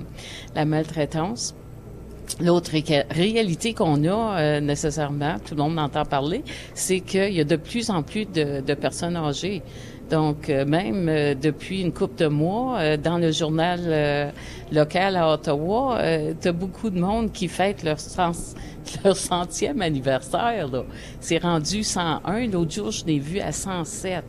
la 0.55 0.65
maltraitance. 0.65 1.55
L'autre 2.39 2.71
réalité 3.09 3.73
qu'on 3.73 4.03
a 4.03 4.39
euh, 4.39 4.59
nécessairement, 4.59 5.37
tout 5.43 5.55
le 5.55 5.63
monde 5.63 5.79
entend 5.79 6.05
parler, 6.05 6.43
c'est 6.73 6.99
qu'il 6.99 7.33
y 7.33 7.39
a 7.39 7.43
de 7.43 7.55
plus 7.55 7.89
en 7.89 8.03
plus 8.03 8.25
de, 8.25 8.61
de 8.61 8.73
personnes 8.73 9.15
âgées. 9.15 9.63
Donc, 10.09 10.49
euh, 10.49 10.65
même 10.65 11.09
euh, 11.09 11.35
depuis 11.35 11.81
une 11.81 11.91
couple 11.91 12.23
de 12.23 12.27
mois, 12.27 12.97
dans 12.97 13.17
le 13.17 13.31
journal 13.31 14.33
local 14.71 15.15
à 15.15 15.33
Ottawa, 15.33 15.99
tu 16.39 16.47
as 16.47 16.51
beaucoup 16.51 16.89
de 16.89 16.99
monde 16.99 17.31
qui 17.31 17.47
fête 17.47 17.83
leur, 17.83 17.97
leur 19.03 19.17
centième 19.17 19.81
anniversaire. 19.81 20.69
C'est 21.19 21.39
rendu 21.39 21.83
101. 21.83 22.47
L'autre 22.47 22.71
jour, 22.71 22.91
je 22.91 23.05
l'ai 23.05 23.19
vu 23.19 23.39
à 23.39 23.51
107. 23.51 24.23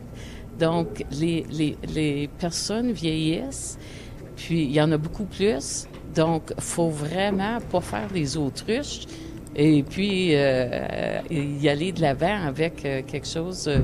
Donc, 0.59 1.05
les, 1.11 1.45
les, 1.51 1.77
les 1.93 2.29
personnes 2.39 2.91
vieillissent, 2.91 3.77
puis 4.35 4.63
il 4.63 4.71
y 4.71 4.81
en 4.81 4.91
a 4.91 4.97
beaucoup 4.97 5.25
plus. 5.25 5.87
Donc, 6.15 6.53
faut 6.59 6.89
vraiment 6.89 7.59
pas 7.71 7.81
faire 7.81 8.07
les 8.13 8.37
autruches 8.37 9.05
et 9.55 9.83
puis 9.83 10.35
euh, 10.35 11.19
y 11.29 11.67
aller 11.67 11.91
de 11.91 12.01
l'avant 12.01 12.47
avec 12.47 12.85
euh, 12.85 13.01
quelque 13.05 13.27
chose 13.27 13.67
euh, 13.67 13.79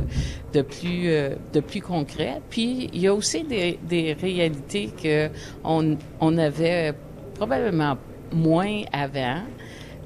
de 0.54 0.62
plus 0.62 1.10
de 1.54 1.60
plus 1.60 1.82
concret. 1.82 2.42
Puis 2.50 2.90
il 2.94 3.02
y 3.02 3.08
a 3.08 3.14
aussi 3.14 3.44
des, 3.44 3.80
des 3.88 4.14
réalités 4.14 4.90
que 5.02 5.30
on, 5.64 5.98
on 6.20 6.38
avait 6.38 6.94
probablement 7.36 7.98
moins 8.32 8.84
avant. 8.94 9.42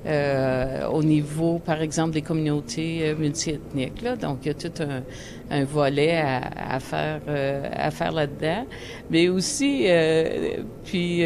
Euh, 0.06 0.88
au 0.88 1.04
niveau, 1.04 1.60
par 1.60 1.82
exemple, 1.82 2.12
des 2.12 2.22
communautés 2.22 3.02
euh, 3.04 3.16
multiethniques. 3.18 4.02
Là. 4.02 4.16
Donc, 4.16 4.38
il 4.44 4.48
y 4.48 4.52
a 4.52 4.54
tout 4.54 4.72
un, 4.82 5.04
un 5.52 5.66
volet 5.66 6.16
à, 6.16 6.76
à 6.76 6.80
faire, 6.80 7.20
euh, 7.28 7.92
faire 7.92 8.14
là-dedans. 8.14 8.66
Mais 9.10 9.28
aussi, 9.28 9.88
euh, 9.88 10.64
puis 10.86 11.26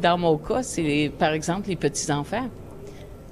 dans 0.00 0.16
mon 0.16 0.36
cas, 0.38 0.62
c'est 0.62 1.10
par 1.18 1.32
exemple 1.32 1.68
les 1.68 1.76
petits-enfants. 1.76 2.48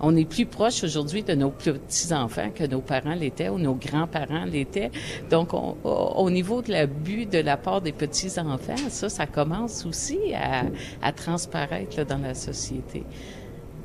On 0.00 0.16
est 0.16 0.24
plus 0.24 0.46
proche 0.46 0.82
aujourd'hui 0.82 1.22
de 1.22 1.34
nos 1.34 1.50
petits-enfants 1.50 2.50
que 2.52 2.64
nos 2.64 2.80
parents 2.80 3.14
l'étaient 3.14 3.50
ou 3.50 3.58
nos 3.58 3.74
grands-parents 3.74 4.46
l'étaient. 4.46 4.90
Donc, 5.30 5.54
on, 5.54 5.76
au 5.84 6.28
niveau 6.28 6.60
de 6.60 6.72
l'abus 6.72 7.26
de 7.26 7.38
la 7.38 7.56
part 7.56 7.82
des 7.82 7.92
petits-enfants, 7.92 8.74
ça, 8.88 9.08
ça 9.08 9.26
commence 9.26 9.86
aussi 9.86 10.18
à, 10.34 10.64
à 11.00 11.12
transparaître 11.12 11.98
là, 11.98 12.04
dans 12.04 12.18
la 12.18 12.34
société. 12.34 13.04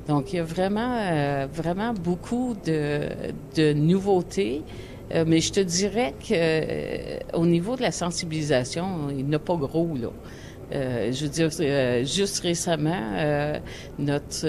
Donc, 0.08 0.34
il 0.34 0.38
y 0.38 0.40
a 0.40 0.44
vraiment, 0.44 0.98
euh, 1.00 1.48
vraiment 1.52 1.94
beaucoup 1.94 2.56
de, 2.66 3.10
de 3.56 3.74
nouveautés. 3.74 4.64
Euh, 5.14 5.24
mais 5.26 5.40
je 5.40 5.54
te 5.54 5.60
dirais 5.60 6.14
que 6.20 6.34
euh, 6.34 7.20
au 7.34 7.46
niveau 7.46 7.76
de 7.76 7.82
la 7.82 7.92
sensibilisation, 7.92 9.10
il 9.10 9.26
n'y 9.26 9.36
a 9.36 9.40
pas 9.40 9.56
gros 9.56 9.96
là. 9.96 10.10
Euh, 10.74 11.14
je 11.14 11.24
veux 11.24 11.30
dire, 11.30 11.50
euh, 11.62 12.04
juste 12.04 12.40
récemment, 12.42 13.14
euh, 13.16 13.58
notre 13.98 14.46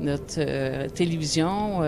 notre 0.00 0.88
télévision 0.88 1.82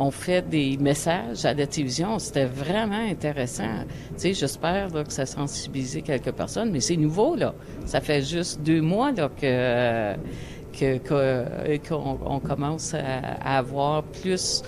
on 0.00 0.12
fait 0.12 0.48
des 0.48 0.76
messages 0.76 1.44
à 1.44 1.54
la 1.54 1.66
télévision. 1.66 2.20
C'était 2.20 2.44
vraiment 2.44 3.04
intéressant. 3.10 3.84
Tu 4.14 4.20
sais, 4.20 4.32
j'espère 4.32 4.90
que 4.92 5.12
ça 5.12 5.22
a 5.22 5.26
sensibilisé 5.26 6.02
quelques 6.02 6.30
personnes, 6.30 6.70
mais 6.70 6.78
c'est 6.80 6.96
nouveau 6.96 7.34
là. 7.34 7.52
Ça 7.84 8.00
fait 8.00 8.22
juste 8.22 8.62
deux 8.62 8.80
mois 8.80 9.10
là 9.10 9.28
que 9.28 10.14
qu'on 10.76 12.18
on 12.24 12.40
commence 12.40 12.94
à, 12.94 13.58
avoir 13.58 14.02
plus 14.02 14.62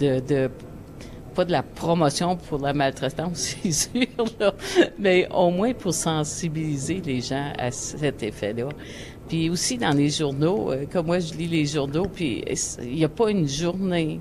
de, 0.00 0.20
de 0.20 0.50
pas 1.34 1.44
de 1.44 1.52
la 1.52 1.62
promotion 1.62 2.36
pour 2.36 2.60
la 2.60 2.72
maltraitance, 2.72 3.56
c'est 3.62 3.72
sûr, 3.72 4.24
là, 4.38 4.54
mais 4.98 5.28
au 5.34 5.50
moins 5.50 5.74
pour 5.74 5.92
sensibiliser 5.92 7.02
les 7.04 7.20
gens 7.20 7.52
à 7.58 7.70
cet 7.70 8.22
effet-là. 8.22 8.68
Puis 9.28 9.50
aussi 9.50 9.78
dans 9.78 9.96
les 9.96 10.10
journaux, 10.10 10.70
euh, 10.70 10.84
comme 10.90 11.06
moi 11.06 11.18
je 11.18 11.34
lis 11.34 11.48
les 11.48 11.66
journaux, 11.66 12.06
puis 12.06 12.44
il 12.82 12.94
n'y 12.94 13.04
a 13.04 13.08
pas 13.08 13.30
une 13.30 13.48
journée 13.48 14.20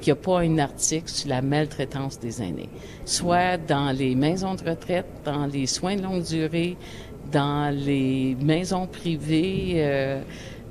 qu'il 0.00 0.14
n'y 0.14 0.18
a 0.18 0.22
pas 0.22 0.40
un 0.40 0.58
article 0.58 1.08
sur 1.08 1.28
la 1.28 1.42
maltraitance 1.42 2.18
des 2.18 2.42
aînés, 2.42 2.70
soit 3.04 3.58
dans 3.58 3.94
les 3.94 4.14
maisons 4.14 4.54
de 4.54 4.68
retraite, 4.68 5.06
dans 5.24 5.46
les 5.46 5.66
soins 5.66 5.96
de 5.96 6.02
longue 6.02 6.24
durée, 6.24 6.76
dans 7.30 7.74
les 7.74 8.34
maisons 8.40 8.86
privées. 8.86 9.74
Euh, 9.76 10.22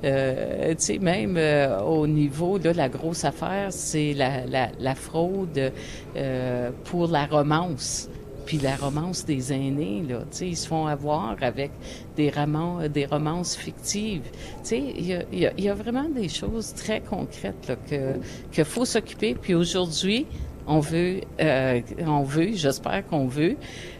euh, 0.04 0.70
tu 0.70 0.76
sais, 0.78 0.98
même 0.98 1.36
euh, 1.36 1.80
au 1.80 2.06
niveau 2.06 2.58
de 2.58 2.70
la 2.70 2.88
grosse 2.88 3.24
affaire, 3.24 3.68
c'est 3.70 4.14
la, 4.14 4.46
la, 4.46 4.70
la, 4.78 4.94
fraude 4.94 5.72
euh, 6.16 6.70
pour 6.84 7.08
la 7.08 7.26
romance. 7.26 8.08
Puis 8.46 8.58
la 8.58 8.74
romance 8.74 9.24
des 9.24 9.52
aînés, 9.52 10.02
là, 10.08 10.20
tu 10.30 10.38
sais, 10.38 10.48
ils 10.48 10.56
se 10.56 10.66
font 10.66 10.86
avoir 10.86 11.36
avec 11.40 11.70
des, 12.16 12.30
romans, 12.30 12.88
des 12.88 13.06
romances 13.06 13.54
fictives. 13.54 14.28
Tu 14.32 14.40
sais, 14.62 14.78
il 14.96 15.06
y 15.06 15.14
a, 15.14 15.22
y, 15.32 15.46
a, 15.46 15.52
y 15.56 15.68
a, 15.68 15.74
vraiment 15.74 16.08
des 16.08 16.28
choses 16.28 16.74
très 16.74 17.00
concrètes 17.00 17.68
là, 17.68 17.76
que 17.76 18.14
qu'il 18.50 18.64
faut 18.64 18.84
s'occuper. 18.84 19.34
Puis 19.34 19.54
aujourd'hui, 19.54 20.26
on 20.66 20.80
veut, 20.80 21.20
euh, 21.40 21.80
on 22.06 22.22
veut, 22.22 22.52
j'espère 22.54 23.06
qu'on 23.06 23.26
veut 23.26 23.56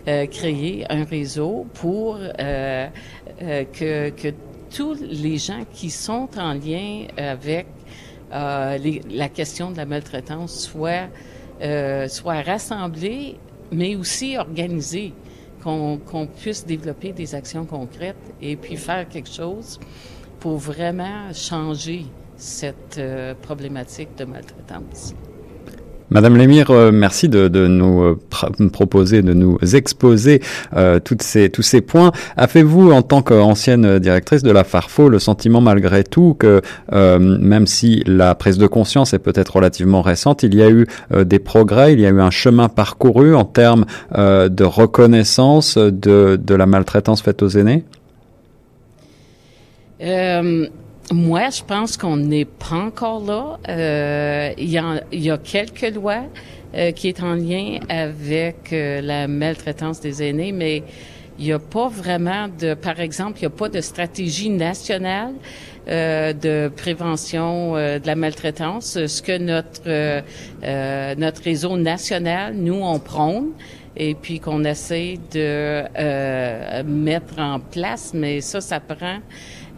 euh, 0.08 0.26
créer 0.26 0.84
un 0.88 1.04
réseau 1.04 1.66
pour 1.74 2.18
euh, 2.20 2.88
que, 3.38 4.10
que 4.10 4.28
tous 4.74 4.94
les 5.00 5.38
gens 5.38 5.64
qui 5.72 5.90
sont 5.90 6.28
en 6.36 6.54
lien 6.54 7.06
avec 7.16 7.66
euh, 8.32 8.78
la 9.10 9.28
question 9.28 9.70
de 9.70 9.76
la 9.76 9.86
maltraitance 9.86 10.68
soient, 10.68 11.08
euh, 11.60 12.08
soient 12.08 12.42
rassemblés, 12.42 13.36
mais 13.72 13.96
aussi 13.96 14.36
organisés, 14.36 15.12
qu'on 15.62 16.26
puisse 16.40 16.64
développer 16.64 17.12
des 17.12 17.34
actions 17.34 17.66
concrètes 17.66 18.16
et 18.40 18.56
puis 18.56 18.76
faire 18.76 19.06
quelque 19.08 19.28
chose 19.28 19.78
pour 20.38 20.56
vraiment 20.56 21.32
changer 21.34 22.06
cette 22.36 22.96
euh, 22.96 23.34
problématique 23.34 24.16
de 24.16 24.24
maltraitance. 24.24 25.14
Madame 26.10 26.36
Lémire, 26.36 26.72
euh, 26.72 26.90
merci 26.92 27.28
de, 27.28 27.48
nous 27.68 28.02
euh, 28.02 28.18
proposer, 28.72 29.22
de 29.22 29.32
nous 29.32 29.58
exposer 29.74 30.42
euh, 30.76 30.98
tous 30.98 31.16
ces 31.20 31.80
points. 31.80 32.10
Avez-vous, 32.36 32.90
en 32.90 33.02
tant 33.02 33.22
qu'ancienne 33.22 34.00
directrice 34.00 34.42
de 34.42 34.50
la 34.50 34.64
Farfo, 34.64 35.08
le 35.08 35.20
sentiment 35.20 35.60
malgré 35.60 36.02
tout 36.02 36.34
que 36.38 36.62
même 36.90 37.66
si 37.66 38.02
la 38.06 38.34
prise 38.34 38.58
de 38.58 38.66
conscience 38.66 39.14
est 39.14 39.18
peut-être 39.18 39.56
relativement 39.56 40.02
récente, 40.02 40.42
il 40.42 40.54
y 40.54 40.62
a 40.62 40.70
eu 40.70 40.86
des 41.24 41.38
progrès, 41.38 41.92
il 41.92 42.00
y 42.00 42.06
a 42.06 42.10
eu 42.10 42.20
un 42.20 42.30
chemin 42.30 42.68
parcouru 42.68 43.34
en 43.34 43.44
termes 43.44 43.84
de 44.16 44.64
reconnaissance 44.64 45.78
de, 45.78 46.40
de 46.42 46.54
la 46.54 46.66
maltraitance 46.66 47.22
faite 47.22 47.42
aux 47.42 47.48
aînés? 47.48 47.84
Moi, 51.12 51.50
je 51.50 51.62
pense 51.62 51.96
qu'on 51.96 52.16
n'est 52.16 52.44
pas 52.44 52.76
encore 52.76 53.24
là. 53.24 53.58
Euh, 53.68 54.52
il, 54.56 54.70
y 54.70 54.78
a, 54.78 55.02
y 55.12 55.30
a, 55.30 55.38
quelques 55.38 55.94
lois 55.94 56.24
euh, 56.74 56.92
qui 56.92 57.08
est 57.08 57.20
en 57.20 57.34
lien 57.34 57.80
avec 57.88 58.72
euh, 58.72 59.00
la 59.00 59.26
maltraitance 59.26 60.00
des 60.00 60.22
aînés, 60.22 60.52
mais 60.52 60.84
il 61.38 61.46
n'y 61.46 61.52
a 61.52 61.58
pas 61.58 61.88
vraiment 61.88 62.46
de, 62.46 62.74
par 62.74 63.00
exemple, 63.00 63.38
il 63.38 63.42
n'y 63.42 63.46
a 63.46 63.50
pas 63.50 63.68
de 63.68 63.80
stratégie 63.80 64.50
nationale 64.50 65.32
euh, 65.88 66.32
de 66.32 66.70
prévention 66.76 67.74
de 67.74 68.06
la 68.06 68.14
maltraitance. 68.14 69.04
Ce 69.06 69.22
que 69.22 69.36
notre 69.38 70.22
notre 71.16 71.42
réseau 71.42 71.76
national, 71.76 72.54
nous, 72.54 72.80
on 72.80 73.00
prône 73.00 73.50
et 73.96 74.14
puis 74.14 74.38
qu'on 74.38 74.62
essaie 74.64 75.18
de 75.32 75.82
mettre 76.84 77.40
en 77.40 77.58
place, 77.58 78.12
mais 78.14 78.40
ça, 78.42 78.60
ça 78.60 78.78
prend 78.78 79.18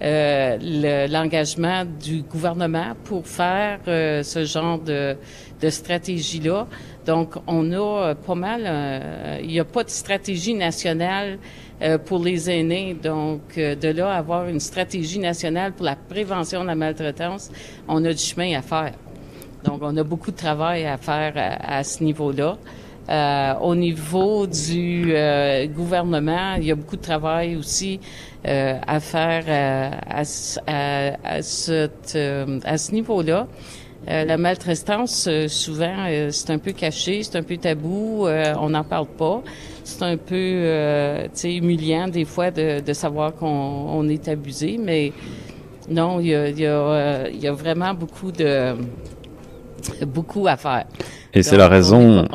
euh, 0.03 1.07
l'engagement 1.07 1.85
du 1.85 2.23
gouvernement 2.23 2.95
pour 3.05 3.25
faire 3.25 3.79
euh, 3.87 4.25
ce 4.25 4.45
genre 4.45 4.81
de, 4.81 5.17
de 5.61 5.71
stratégie-là. 5.71 6.67
Donc, 7.07 7.35
on 7.47 7.71
a 7.71 7.77
euh, 8.11 8.15
pas 8.15 8.35
mal, 8.35 9.41
il 9.43 9.49
n'y 9.49 9.61
a 9.61 9.65
pas 9.65 9.85
de 9.85 9.91
stratégie 9.91 10.55
nationale 10.55 11.39
pour 12.05 12.23
les 12.23 12.51
aînés. 12.51 12.97
Donc, 13.01 13.57
de 13.57 13.89
là, 13.89 14.15
avoir 14.15 14.49
une 14.49 14.61
stratégie 14.61 15.19
nationale 15.19 15.73
pour 15.73 15.85
la 15.85 15.97
prévention 15.97 16.63
de 16.63 16.69
la 16.69 16.75
maltraitance, 16.75 17.51
on 17.87 18.05
a 18.05 18.13
du 18.13 18.23
chemin 18.23 18.59
à 18.59 18.63
faire. 18.63 18.95
Donc, 19.65 19.81
on 19.83 19.97
a 19.97 20.03
beaucoup 20.03 20.33
de 20.33 20.37
travail 20.37 20.85
à 20.85 20.97
faire 20.97 21.33
à, 21.37 21.85
ce 21.85 22.03
niveau-là. 22.03 22.57
Au 23.09 23.75
niveau 23.75 24.47
du 24.47 25.15
gouvernement, 25.75 26.55
il 26.55 26.65
y 26.65 26.71
a 26.71 26.75
beaucoup 26.75 26.97
de 26.97 27.03
travail 27.03 27.57
aussi 27.57 28.01
euh, 28.45 28.77
à 28.89 28.99
faire 28.99 29.45
euh, 29.47 29.91
à, 30.05 30.23
à, 30.67 31.37
à, 31.37 31.43
cette, 31.43 32.15
euh, 32.17 32.59
à 32.65 32.77
ce 32.77 32.91
niveau-là. 32.91 33.47
la 34.05 34.37
maltraitance, 34.37 35.29
souvent, 35.47 36.09
c'est 36.31 36.51
un 36.51 36.59
peu 36.59 36.73
caché, 36.73 37.23
c'est 37.23 37.39
un 37.39 37.45
peu 37.45 37.57
tabou, 37.57 38.27
on 38.27 38.71
n'en 38.71 38.83
parle 38.83 39.07
pas. 39.07 39.43
C'est 39.85 40.03
un 40.03 40.17
peu, 40.17 41.29
humiliant 41.45 42.09
des 42.09 42.25
fois 42.25 42.51
de, 42.51 42.81
de 42.81 42.93
savoir 42.93 43.33
qu'on 43.37 43.47
on 43.47 44.09
est 44.09 44.27
abusé, 44.27 44.77
mais 44.77 45.13
non, 45.89 46.19
il 46.19 46.27
y 46.27 46.35
a, 46.35 46.49
y, 46.49 46.67
a, 46.67 47.29
y 47.31 47.47
a 47.47 47.53
vraiment 47.53 47.95
beaucoup 47.95 48.33
de 48.33 48.75
beaucoup 50.05 50.49
à 50.49 50.57
faire. 50.57 50.87
Et 51.35 51.43
c'est 51.43 51.57
la 51.57 51.69
raison. 51.69 52.27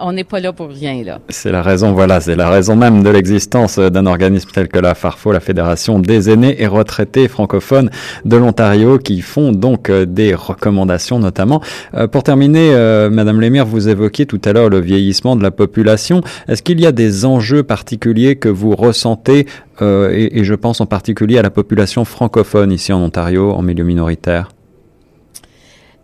On 0.00 0.12
n'est 0.12 0.24
pas 0.24 0.40
là 0.40 0.52
pour 0.52 0.68
rien, 0.68 1.02
là. 1.04 1.18
C'est 1.28 1.50
la 1.50 1.62
raison, 1.62 1.92
voilà, 1.92 2.20
c'est 2.20 2.36
la 2.36 2.50
raison 2.50 2.76
même 2.76 3.02
de 3.02 3.10
l'existence 3.10 3.78
d'un 3.78 4.06
organisme 4.06 4.50
tel 4.52 4.68
que 4.68 4.78
la 4.78 4.94
FARFO, 4.94 5.32
la 5.32 5.40
Fédération 5.40 5.98
des 5.98 6.30
aînés 6.30 6.60
et 6.62 6.66
retraités 6.66 7.26
francophones 7.28 7.90
de 8.24 8.36
l'Ontario, 8.36 8.98
qui 8.98 9.20
font 9.22 9.52
donc 9.52 9.90
euh, 9.90 10.04
des 10.06 10.34
recommandations 10.34 11.18
notamment. 11.18 11.60
Euh, 11.94 12.06
pour 12.06 12.22
terminer, 12.22 12.74
euh, 12.74 13.10
Madame 13.10 13.40
Lémire, 13.40 13.66
vous 13.66 13.88
évoquiez 13.88 14.26
tout 14.26 14.40
à 14.44 14.52
l'heure 14.52 14.68
le 14.68 14.80
vieillissement 14.80 15.36
de 15.36 15.42
la 15.42 15.50
population. 15.50 16.22
Est-ce 16.48 16.62
qu'il 16.62 16.80
y 16.80 16.86
a 16.86 16.92
des 16.92 17.24
enjeux 17.24 17.62
particuliers 17.64 18.36
que 18.36 18.48
vous 18.48 18.74
ressentez, 18.74 19.46
et, 19.80 20.38
et 20.38 20.44
je 20.44 20.54
pense 20.54 20.80
en 20.80 20.86
particulier 20.86 21.38
à 21.38 21.42
la 21.42 21.50
population 21.50 22.04
francophone 22.04 22.70
ici 22.70 22.92
en 22.92 23.02
Ontario, 23.02 23.52
en 23.52 23.62
milieu 23.62 23.84
minoritaire? 23.84 24.48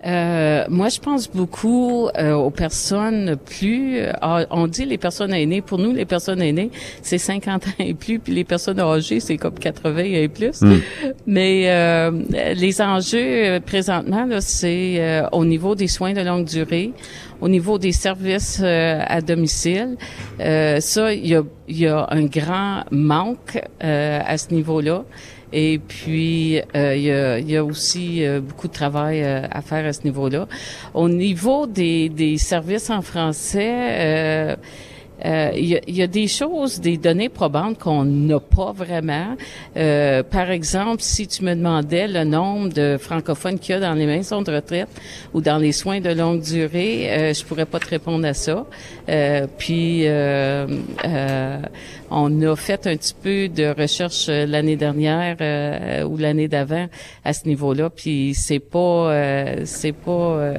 Euh, 0.06 0.39
moi, 0.68 0.88
je 0.88 1.00
pense 1.00 1.30
beaucoup 1.30 2.08
euh, 2.18 2.34
aux 2.34 2.50
personnes 2.50 3.36
plus. 3.36 3.98
Euh, 3.98 4.12
on 4.50 4.66
dit 4.66 4.84
les 4.84 4.98
personnes 4.98 5.32
aînées. 5.32 5.60
Pour 5.60 5.78
nous, 5.78 5.92
les 5.92 6.04
personnes 6.04 6.42
aînées, 6.42 6.70
c'est 7.02 7.18
50 7.18 7.66
ans 7.66 7.70
et 7.78 7.94
plus, 7.94 8.18
puis 8.18 8.34
les 8.34 8.44
personnes 8.44 8.80
âgées, 8.80 9.20
c'est 9.20 9.36
comme 9.36 9.54
80 9.54 10.02
et 10.04 10.28
plus. 10.28 10.60
Hmm. 10.60 10.78
Mais 11.26 11.64
euh, 11.66 12.10
les 12.54 12.80
enjeux 12.80 13.60
présentement, 13.64 14.24
là, 14.24 14.40
c'est 14.40 15.22
au 15.32 15.44
niveau 15.44 15.74
des 15.74 15.88
soins 15.88 16.12
de 16.12 16.20
longue 16.20 16.44
durée, 16.44 16.92
au 17.40 17.48
niveau 17.48 17.78
des 17.78 17.92
services 17.92 18.62
à 18.62 19.20
domicile. 19.20 19.96
ça, 20.38 21.14
il 21.14 21.26
y 21.26 21.34
a, 21.34 21.42
y 21.68 21.86
a, 21.86 22.06
un 22.10 22.24
grand 22.24 22.84
manque 22.90 23.60
à 23.80 24.36
ce 24.38 24.52
niveau-là. 24.54 25.04
Et 25.52 25.78
puis, 25.78 26.60
euh, 26.76 26.94
il, 26.96 27.02
y 27.02 27.10
a, 27.10 27.38
y 27.40 27.56
a, 27.56 27.64
aussi 27.64 28.24
euh, 28.24 28.40
beaucoup 28.40 28.68
de 28.68 28.72
travail 28.72 29.22
euh, 29.22 29.46
à 29.50 29.62
faire 29.62 29.84
à 29.84 29.92
ce 29.92 30.02
niveau-là. 30.04 30.46
Au 30.94 31.08
niveau 31.08 31.66
des, 31.66 32.08
des 32.08 32.38
services 32.38 32.90
en 32.90 33.02
français, 33.02 34.56
euh, 35.24 35.50
il 35.54 35.80
y, 35.86 35.92
y, 35.92 36.02
a 36.02 36.06
des 36.06 36.28
choses, 36.28 36.80
des 36.80 36.96
données 36.96 37.28
probantes 37.28 37.78
qu'on 37.78 38.04
n'a 38.04 38.40
pas 38.40 38.72
vraiment. 38.72 39.36
Euh, 39.76 40.22
par 40.22 40.50
exemple, 40.50 41.02
si 41.02 41.26
tu 41.26 41.44
me 41.44 41.54
demandais 41.54 42.08
le 42.08 42.24
nombre 42.24 42.70
de 42.70 42.96
francophones 42.98 43.58
qu'il 43.58 43.74
y 43.74 43.78
a 43.78 43.80
dans 43.80 43.94
les 43.94 44.06
maisons 44.06 44.42
de 44.42 44.52
retraite 44.52 44.88
ou 45.34 45.40
dans 45.40 45.58
les 45.58 45.72
soins 45.72 46.00
de 46.00 46.10
longue 46.10 46.42
durée, 46.42 47.10
euh, 47.10 47.34
je 47.34 47.44
pourrais 47.44 47.66
pas 47.66 47.78
te 47.78 47.88
répondre 47.88 48.26
à 48.26 48.34
ça. 48.34 48.66
Euh, 49.08 49.46
puis, 49.58 50.02
euh, 50.04 50.66
on 52.10 52.42
a 52.42 52.56
fait 52.56 52.86
un 52.86 52.96
petit 52.96 53.14
peu 53.14 53.48
de 53.48 53.74
recherche 53.78 54.28
l'année 54.28 54.76
dernière 54.76 55.36
ou 56.08 56.16
l'année 56.16 56.48
d'avant 56.48 56.86
à 57.24 57.32
ce 57.32 57.46
niveau-là. 57.46 57.90
Puis, 57.90 58.34
c'est 58.34 58.58
pas, 58.58 59.12
c'est 59.64 59.92
pas, 59.92 60.54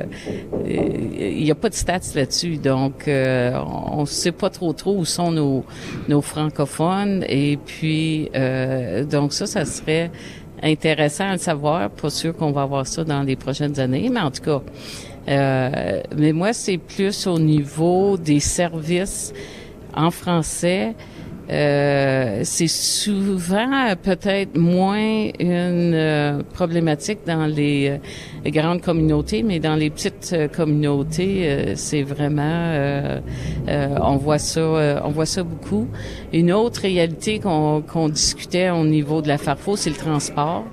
il 0.65 1.43
n'y 1.43 1.51
a 1.51 1.55
pas 1.55 1.69
de 1.69 1.73
stats 1.73 1.99
là-dessus. 2.15 2.57
Donc, 2.57 3.09
on 3.09 4.05
sait 4.05 4.31
pas 4.31 4.49
trop 4.51 4.73
trop 4.73 4.95
où 4.95 5.05
sont 5.05 5.31
nos, 5.31 5.65
nos 6.07 6.21
francophones. 6.21 7.25
Et 7.27 7.57
puis, 7.57 8.29
euh, 8.35 9.03
donc 9.03 9.33
ça, 9.33 9.47
ça 9.47 9.65
serait 9.65 10.11
intéressant 10.61 11.29
à 11.29 11.33
le 11.33 11.37
savoir. 11.39 11.89
Pas 11.89 12.09
sûr 12.09 12.35
qu'on 12.35 12.51
va 12.51 12.63
avoir 12.63 12.85
ça 12.85 13.03
dans 13.03 13.23
les 13.23 13.35
prochaines 13.35 13.79
années, 13.79 14.09
mais 14.11 14.21
en 14.21 14.31
tout 14.31 14.43
cas. 14.43 14.61
Euh, 15.27 16.01
mais 16.17 16.33
moi, 16.33 16.53
c'est 16.53 16.77
plus 16.77 17.27
au 17.27 17.39
niveau 17.39 18.17
des 18.17 18.39
services 18.39 19.33
en 19.95 20.11
français. 20.11 20.95
Euh, 21.51 22.41
c'est 22.43 22.67
souvent 22.67 23.93
peut-être 24.01 24.57
moins 24.57 25.29
une 25.37 25.93
euh, 25.93 26.41
problématique 26.53 27.19
dans 27.27 27.45
les, 27.45 27.99
euh, 28.45 28.49
grandes 28.49 28.81
communautés, 28.81 29.43
mais 29.43 29.59
dans 29.59 29.75
les 29.75 29.89
petites 29.89 30.35
communautés, 30.55 31.73
c'est 31.75 32.03
vraiment, 32.03 33.19
on 33.67 34.17
voit 34.17 34.39
ça, 34.39 35.01
on 35.05 35.09
voit 35.09 35.25
ça 35.25 35.43
beaucoup. 35.43 35.87
Une 36.33 36.51
autre 36.51 36.81
réalité 36.81 37.39
qu'on 37.39 38.09
discutait 38.09 38.69
au 38.69 38.83
niveau 38.83 39.21
de 39.21 39.27
la 39.27 39.37
Farfo, 39.37 39.75
c'est 39.75 39.91
le 39.91 39.95
transport. 39.95 40.65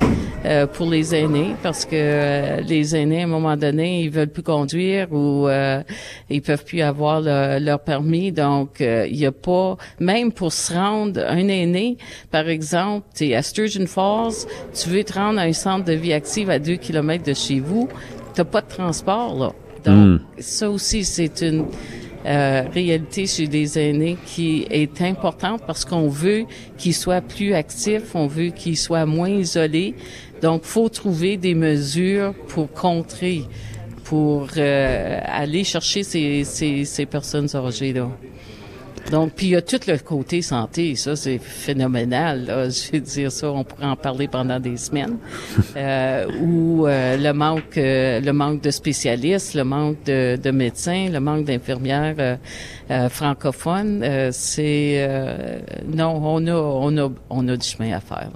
Euh, 0.45 0.68
pour 0.68 0.88
les 0.88 1.16
aînés 1.16 1.57
parce 1.64 1.85
que 1.85 1.97
euh, 1.97 2.61
les 2.61 2.95
aînés 2.95 3.23
à 3.23 3.25
un 3.25 3.26
moment 3.28 3.57
donné 3.57 4.02
ils 4.02 4.11
veulent 4.11 4.28
plus 4.28 4.45
conduire 4.45 5.12
ou 5.12 5.49
euh, 5.49 5.83
ils 6.30 6.42
peuvent 6.42 6.64
plus 6.64 6.80
avoir 6.80 7.21
leur 7.21 7.80
permis 7.80 8.30
donc 8.30 8.76
il 8.78 9.16
y 9.16 9.26
a 9.26 9.33
pas 9.33 9.76
même 9.99 10.30
pour 10.30 10.52
se 10.52 10.73
rendre 10.73 11.21
un 11.26 11.49
aîné 11.49 11.97
par 12.30 12.49
exemple 12.49 13.09
tu 13.16 13.26
es 13.26 13.35
à 13.35 13.42
Sturgeon 13.42 13.87
Falls 13.87 14.47
tu 14.80 14.88
veux 14.90 15.02
te 15.02 15.14
rendre 15.14 15.40
à 15.40 15.42
un 15.42 15.52
centre 15.52 15.85
de 15.85 15.95
vie 15.95 16.12
active 16.12 16.50
à 16.50 16.61
deux 16.61 16.76
kilomètres 16.76 17.25
de 17.25 17.35
chez 17.35 17.59
vous 17.59 17.88
t'as 18.35 18.45
pas 18.45 18.61
de 18.61 18.68
transport 18.68 19.37
là 19.37 19.52
donc 19.85 20.21
hmm. 20.21 20.21
ça 20.38 20.71
aussi 20.71 21.04
c'est 21.04 21.42
une 21.42 21.64
euh, 22.26 22.64
réalité 22.75 23.26
chez 23.26 23.47
des 23.47 23.78
aînés 23.78 24.18
qui 24.26 24.66
est 24.71 25.00
importante 25.02 25.62
parce 25.66 25.85
qu'on 25.85 26.09
veut 26.09 26.47
qu'ils 26.76 26.95
soient 26.95 27.21
plus 27.21 27.54
actifs, 27.54 28.14
on 28.14 28.26
veut 28.26 28.49
qu'ils 28.49 28.76
soient 28.76 29.07
moins 29.07 29.30
isolés. 29.30 29.95
Donc, 30.42 30.64
faut 30.64 30.88
trouver 30.88 31.37
des 31.37 31.54
mesures 31.54 32.35
pour 32.49 32.71
contrer, 32.73 33.45
pour 34.04 34.49
euh, 34.57 35.21
aller 35.25 35.64
chercher 35.64 36.02
ces, 36.02 36.45
ces, 36.45 37.07
personnes 37.07 37.49
âgées-là. 37.54 38.09
Donc, 39.11 39.33
puis 39.35 39.47
il 39.47 39.50
y 39.50 39.57
a 39.57 39.62
tout 39.62 39.80
le 39.87 39.97
côté 39.97 40.42
santé, 40.42 40.95
ça 40.95 41.16
c'est 41.16 41.38
phénoménal. 41.38 42.47
Je 42.71 42.92
veux 42.92 43.00
dire 43.00 43.33
ça, 43.33 43.50
on 43.50 43.64
pourrait 43.64 43.87
en 43.87 43.97
parler 43.97 44.28
pendant 44.28 44.61
des 44.61 44.76
semaines. 44.76 45.16
Euh, 45.76 46.26
ou 46.42 46.87
euh, 46.87 47.16
le 47.16 47.33
manque, 47.33 47.78
euh, 47.78 48.21
le 48.21 48.33
manque 48.33 48.61
de 48.61 48.71
spécialistes, 48.71 49.54
le 49.54 49.64
manque 49.64 50.04
de, 50.04 50.37
de 50.37 50.50
médecins, 50.50 51.09
le 51.11 51.21
manque 51.21 51.45
d'infirmières 51.47 52.38
euh, 52.90 53.09
francophones. 53.09 54.30
c'est 54.33 55.09
non, 55.87 56.21
on 56.23 56.47
a, 56.47 56.52
on 56.52 56.99
a, 56.99 57.11
on 57.30 57.49
a 57.49 57.57
du 57.57 57.66
chemin 57.66 57.97
à 57.97 58.00
faire. 58.00 58.30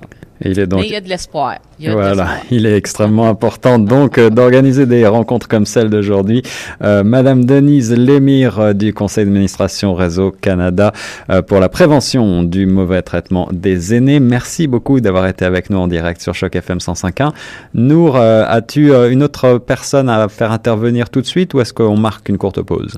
Il 0.45 0.59
est 0.59 0.67
donc... 0.67 0.81
Mais 0.81 0.87
il 0.87 0.93
y 0.93 0.97
a 0.97 1.01
de 1.01 1.09
l'espoir. 1.09 1.57
Voilà, 1.81 2.29
il 2.51 2.67
est 2.67 2.77
extrêmement 2.77 3.29
important 3.29 3.79
donc 3.79 4.19
euh, 4.19 4.31
d'organiser 4.31 4.87
des 4.87 5.07
rencontres 5.07 5.49
comme 5.49 5.67
celle 5.67 5.91
d'aujourd'hui. 5.91 6.43
Euh, 6.83 7.03
Madame 7.03 7.45
Denise 7.45 7.93
Lémire 7.93 8.59
euh, 8.61 8.73
du 8.73 8.95
Conseil 8.95 9.25
d'administration 9.25 9.95
Réseau 9.95 10.31
Canada 10.31 10.93
euh, 11.31 11.43
pour 11.43 11.61
la 11.61 11.69
prévention 11.69 12.43
du 12.43 12.67
mauvais 12.67 13.03
traitement 13.03 13.49
des 13.53 13.95
aînés. 13.95 14.21
Merci 14.21 14.67
beaucoup 14.67 15.01
d'avoir 15.01 15.27
été 15.27 15.45
avec 15.45 15.71
nous 15.71 15.79
en 15.79 15.89
direct 15.89 16.21
sur 16.21 16.35
Choc 16.35 16.55
FM 16.55 16.79
105.1. 16.79 17.33
Nour, 17.75 18.17
as-tu 18.17 18.93
une 18.93 19.23
autre 19.23 19.59
personne 19.59 20.09
à 20.09 20.29
faire 20.29 20.53
intervenir 20.53 21.11
tout 21.11 21.21
de 21.21 21.27
suite 21.27 21.55
ou 21.55 21.61
est-ce 21.61 21.73
qu'on 21.73 21.97
marque 21.97 22.29
une 22.29 22.39
courte 22.39 22.63
pause? 22.63 22.97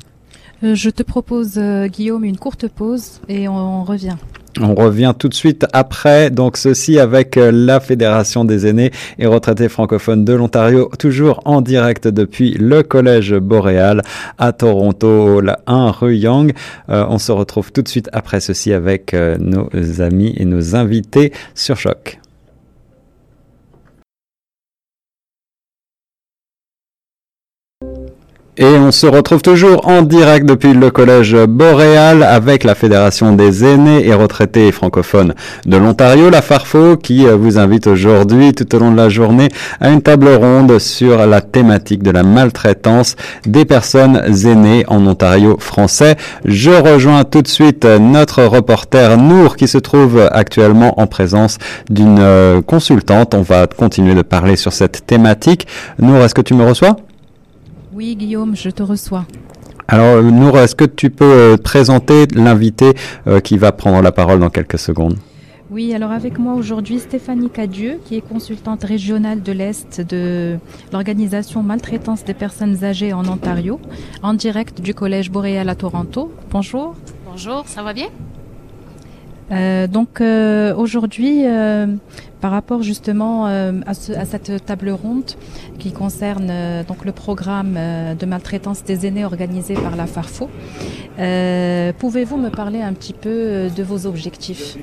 Je 0.62 0.90
te 0.90 1.02
propose, 1.02 1.58
Guillaume, 1.58 2.24
une 2.24 2.38
courte 2.38 2.68
pause 2.68 3.20
et 3.28 3.48
on 3.48 3.84
revient. 3.84 4.16
On 4.61 4.75
revient 4.75 5.14
tout 5.18 5.28
de 5.28 5.34
suite 5.34 5.66
après, 5.73 6.30
donc 6.30 6.56
ceci 6.56 6.99
avec 7.00 7.37
euh, 7.37 7.50
la 7.52 7.80
Fédération 7.80 8.44
des 8.44 8.66
aînés 8.68 8.92
et 9.18 9.26
retraités 9.26 9.68
francophones 9.68 10.25
de 10.25 10.32
l'Ontario, 10.32 10.90
toujours 10.99 11.40
en 11.44 11.61
direct 11.61 12.06
depuis 12.06 12.52
le 12.52 12.82
Collège 12.84 13.34
Boréal 13.34 14.02
à 14.38 14.52
Toronto, 14.52 15.40
la 15.40 15.58
1 15.66 15.90
rue 15.90 16.16
Young. 16.16 16.52
Euh, 16.88 17.04
on 17.08 17.18
se 17.18 17.32
retrouve 17.32 17.73
tout 17.73 17.82
de 17.82 17.88
suite 17.88 18.08
après 18.12 18.38
ceci 18.40 18.73
avec 18.73 19.12
euh, 19.12 19.37
nos 19.40 19.68
amis 20.00 20.34
et 20.37 20.44
nos 20.44 20.76
invités 20.76 21.32
sur 21.54 21.76
Choc. 21.76 22.20
Et 28.56 28.66
on 28.66 28.92
se 28.92 29.08
retrouve 29.08 29.42
toujours 29.42 29.88
en 29.88 30.02
direct 30.02 30.46
depuis 30.46 30.75
le 30.75 30.92
collège 30.92 31.37
Boréal 31.49 32.23
avec 32.23 32.62
la 32.62 32.76
Fédération 32.76 33.32
des 33.32 33.64
aînés 33.64 34.06
et 34.06 34.14
retraités 34.14 34.70
francophones 34.70 35.34
de 35.66 35.76
l'Ontario, 35.76 36.30
la 36.30 36.40
Farfo, 36.40 36.96
qui 36.96 37.26
euh, 37.26 37.34
vous 37.34 37.58
invite 37.58 37.88
aujourd'hui 37.88 38.52
tout 38.52 38.73
au 38.76 38.78
long 38.78 38.93
de 38.93 38.97
la 38.97 39.08
journée 39.08 39.49
à 39.80 39.90
une 39.90 40.02
table 40.02 40.28
ronde 40.28 40.78
sur 40.78 41.26
la 41.26 41.40
thématique 41.40 42.04
de 42.04 42.12
la 42.12 42.23
maltraitance 42.23 43.17
des 43.45 43.64
personnes 43.64 44.23
aînées 44.47 44.84
en 44.86 45.04
Ontario 45.04 45.56
français. 45.58 46.14
Je 46.45 46.71
rejoins 46.71 47.25
tout 47.25 47.43
de 47.43 47.49
suite 47.49 47.84
notre 47.84 48.45
reporter 48.45 49.19
Nour 49.19 49.56
qui 49.56 49.67
se 49.67 49.78
trouve 49.78 50.28
actuellement 50.30 51.00
en 51.00 51.08
présence 51.08 51.58
d'une 51.90 52.21
euh, 52.21 52.62
consultante. 52.62 53.34
On 53.34 53.43
va 53.43 53.67
continuer 53.67 54.14
de 54.14 54.23
parler 54.23 54.54
sur 54.54 54.73
cette 54.73 55.06
thématique. 55.06 55.67
Nour, 55.99 56.19
est-ce 56.19 56.36
que 56.36 56.40
tu 56.40 56.54
me 56.54 56.64
reçois? 56.64 56.95
Oui, 57.95 58.17
Guillaume, 58.17 58.57
je 58.57 58.71
te 58.71 58.83
reçois. 58.83 59.25
Alors, 59.87 60.21
Nour, 60.21 60.59
est-ce 60.59 60.75
que 60.75 60.85
tu 60.85 61.11
peux 61.11 61.25
euh, 61.25 61.57
présenter 61.57 62.26
l'invité 62.35 62.95
euh, 63.28 63.39
qui 63.39 63.57
va 63.57 63.71
prendre 63.71 64.02
la 64.02 64.11
parole 64.11 64.41
dans 64.41 64.50
quelques 64.50 64.80
secondes? 64.80 65.17
Oui, 65.71 65.95
alors 65.95 66.11
avec 66.11 66.41
moi 66.41 66.54
aujourd'hui 66.54 66.99
Stéphanie 66.99 67.50
Cadieux, 67.50 68.00
qui 68.04 68.17
est 68.17 68.21
consultante 68.21 68.83
régionale 68.83 69.43
de 69.43 69.52
l'Est 69.52 70.00
de 70.00 70.59
l'organisation 70.93 71.63
Maltraitance 71.63 72.25
des 72.25 72.35
personnes 72.35 72.83
âgées 72.83 73.13
en 73.13 73.28
Ontario, 73.28 73.78
en 74.25 74.35
direct 74.35 74.80
du 74.80 74.93
Collège 74.93 75.30
Boréal 75.30 75.69
à 75.69 75.76
Toronto. 75.76 76.33
Bonjour. 76.50 76.97
Bonjour, 77.30 77.63
ça 77.67 77.85
va 77.85 77.93
bien? 77.93 78.09
Euh, 79.52 79.87
donc 79.87 80.21
aujourd'hui, 80.21 81.45
par 82.45 82.50
rapport 82.50 82.83
justement 82.83 83.47
euh, 83.47 83.73
à, 83.87 83.95
cette 83.95 84.67
table 84.67 84.91
ronde 84.91 85.30
qui 85.78 85.93
concerne 85.93 86.49
euh, 86.50 86.85
donc 86.85 87.07
le 87.07 87.13
programme 87.13 87.75
euh, 87.78 88.15
de 88.15 88.26
maltraitance 88.26 88.85
des 88.85 89.07
aînés 89.07 89.25
organisé 89.25 89.73
par 89.73 89.97
la 89.97 90.04
Farfo. 90.04 90.50
Pouvez-vous 91.99 92.37
me 92.37 92.50
parler 92.50 92.83
un 92.83 92.93
petit 92.93 93.15
peu 93.15 93.71
de 93.75 93.83
vos 93.83 94.04
objectifs? 94.04 94.76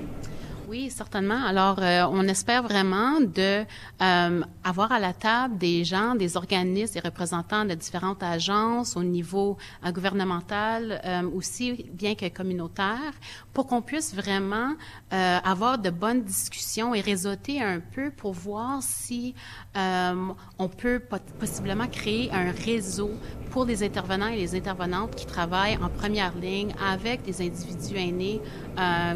Oui, 0.71 0.89
certainement. 0.89 1.43
Alors, 1.45 1.79
euh, 1.79 2.05
on 2.09 2.25
espère 2.29 2.63
vraiment 2.63 3.19
de 3.19 3.65
euh, 4.01 4.41
avoir 4.63 4.93
à 4.93 4.99
la 4.99 5.11
table 5.11 5.57
des 5.57 5.83
gens, 5.83 6.15
des 6.15 6.37
organismes, 6.37 6.93
des 6.93 7.01
représentants 7.01 7.65
de 7.65 7.73
différentes 7.73 8.23
agences 8.23 8.95
au 8.95 9.03
niveau 9.03 9.57
euh, 9.85 9.91
gouvernemental, 9.91 11.01
aussi 11.35 11.89
bien 11.91 12.15
que 12.15 12.29
communautaire, 12.29 13.13
pour 13.51 13.67
qu'on 13.67 13.81
puisse 13.81 14.15
vraiment 14.15 14.75
avoir 15.09 15.77
de 15.77 15.89
bonnes 15.89 16.23
discussions 16.23 16.95
et 16.95 17.01
réseauter 17.01 17.61
un 17.61 17.81
peu 17.81 18.11
pour 18.11 18.31
voir 18.31 18.81
si 18.81 19.35
on 19.75 20.67
peut 20.69 21.01
possiblement 21.39 21.87
créer 21.87 22.31
un 22.31 22.51
réseau 22.51 23.11
pour 23.49 23.65
les 23.65 23.83
intervenants 23.83 24.27
et 24.27 24.37
les 24.37 24.55
intervenantes 24.55 25.15
qui 25.15 25.25
travaillent 25.25 25.77
en 25.77 25.89
première 25.89 26.33
ligne 26.37 26.73
avec 26.81 27.23
des 27.23 27.41
individus 27.41 27.97
aînés 27.97 28.41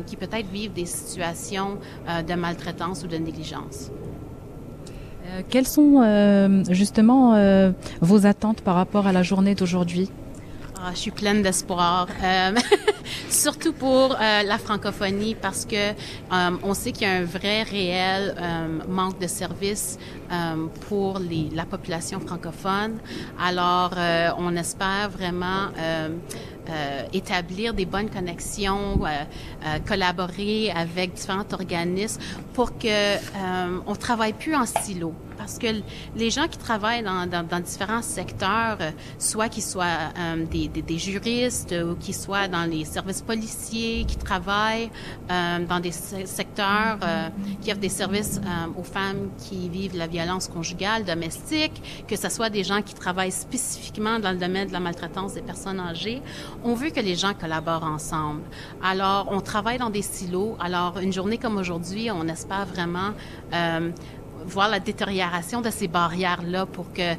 qui 0.06 0.18
peut-être 0.18 0.50
vivent 0.50 0.74
des 0.74 0.86
situations 0.86 1.45
euh, 1.54 2.22
de 2.22 2.34
maltraitance 2.34 3.04
ou 3.04 3.08
de 3.08 3.18
négligence. 3.18 3.92
Euh, 5.26 5.42
quelles 5.50 5.68
sont 5.68 6.64
justement 6.70 7.72
vos 8.02 8.26
attentes 8.26 8.62
par 8.62 8.76
rapport 8.76 9.08
à 9.08 9.12
la 9.12 9.24
journée 9.24 9.56
d'aujourd'hui? 9.56 10.10
Ah, 10.88 10.92
je 10.94 11.00
suis 11.00 11.12
pleine 11.12 11.42
d'espoir, 11.42 12.08
euh, 12.22 12.54
surtout 13.30 13.74
pour 13.74 14.12
euh, 14.12 14.44
la 14.44 14.60
francophonie 14.60 15.34
parce 15.34 15.66
que 15.66 15.76
euh, 15.76 16.52
on 16.62 16.76
sait 16.76 16.92
qu'il 16.92 17.08
y 17.08 17.10
a 17.10 17.14
un 17.14 17.24
vrai 17.24 17.64
réel 17.64 18.36
manque 18.88 19.20
de 19.20 19.26
services 19.26 19.98
pour 20.88 21.18
les, 21.18 21.50
la 21.56 21.66
population 21.66 22.20
francophone. 22.20 23.00
Alors, 23.40 23.94
on 24.38 24.56
espère 24.56 25.10
vraiment 25.10 25.70
établir 27.14 27.74
des 27.74 27.86
bonnes 27.86 28.10
connexions, 28.10 29.00
collaborer 29.88 30.72
avec 30.72 31.14
différents 31.14 31.46
organismes 31.52 32.22
pour 32.54 32.78
que 32.78 33.18
on 33.88 33.96
travaille 33.96 34.34
plus 34.34 34.56
en 34.56 34.66
silo 34.66 35.14
parce 35.38 35.58
que 35.58 35.68
les 36.16 36.30
gens 36.30 36.48
qui 36.48 36.58
travaillent 36.58 37.04
dans, 37.04 37.60
différents 37.60 38.02
secteurs, 38.02 38.78
euh, 38.82 38.92
soit 39.18 39.50
qu'ils 39.50 39.64
soient 39.64 40.12
euh, 40.18 40.46
des, 40.46 40.98
juristes 40.98 41.74
ou 41.74 41.96
qu'ils 41.96 42.16
soient 42.16 42.48
dans 42.48 42.70
les 42.70 42.86
services 42.86 43.22
policiers, 43.22 44.06
qui 44.06 44.18
travaillent 44.18 44.90
dans 45.30 45.80
des 45.82 45.92
secteurs 45.92 47.00
qui 47.62 47.72
offrent 47.72 47.80
des 47.80 47.90
services 47.90 48.40
aux 48.78 48.84
femmes 48.84 49.30
qui 49.38 49.70
vivent 49.70 49.98
la 49.98 50.08
violence 50.08 50.48
conjugale, 50.48 51.04
domestique, 51.04 52.06
que 52.08 52.16
ce 52.16 52.30
soit 52.30 52.50
des 52.50 52.64
gens 52.64 52.82
qui 52.82 52.94
travaillent 52.94 53.32
spécifiquement 53.32 54.20
dans 54.20 54.32
le 54.32 54.38
domaine 54.38 54.68
de 54.68 54.74
la 54.74 54.80
maltraitance 54.80 55.34
des 55.34 55.42
personnes 55.42 55.80
âgées, 55.80 56.22
on 56.64 56.74
veut 56.74 56.90
que 56.90 57.00
les 57.00 57.16
gens 57.16 57.34
collaborent 57.34 57.84
ensemble. 57.84 58.42
Alors, 58.84 59.28
on 59.32 59.42
travaille 59.42 59.78
dans 59.78 59.90
des 59.90 60.02
silos. 60.02 60.56
Alors, 60.60 61.00
une 61.00 61.14
journée 61.14 61.38
comme 61.38 61.58
aujourd'hui, 61.58 62.10
on 62.12 62.28
espère 62.28 62.66
vraiment 62.66 63.12
euh, 63.54 63.92
voir 64.48 64.70
la 64.70 64.80
détérioration 64.80 65.62
de 65.62 65.70
ces 65.70 65.88
barrières-là 65.88 66.66
pour 66.66 66.92
que 66.94 67.14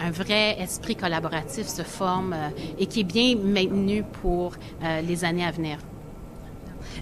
un 0.00 0.10
vrai 0.10 0.56
esprit 0.60 0.96
collaboratif 0.96 1.66
se 1.66 1.82
forme 1.82 2.32
euh, 2.32 2.48
et 2.78 2.86
qui 2.86 3.00
est 3.00 3.04
bien 3.04 3.36
maintenu 3.36 4.04
pour 4.22 4.54
euh, 4.82 5.00
les 5.00 5.24
années 5.24 5.44
à 5.44 5.50
venir. 5.50 5.78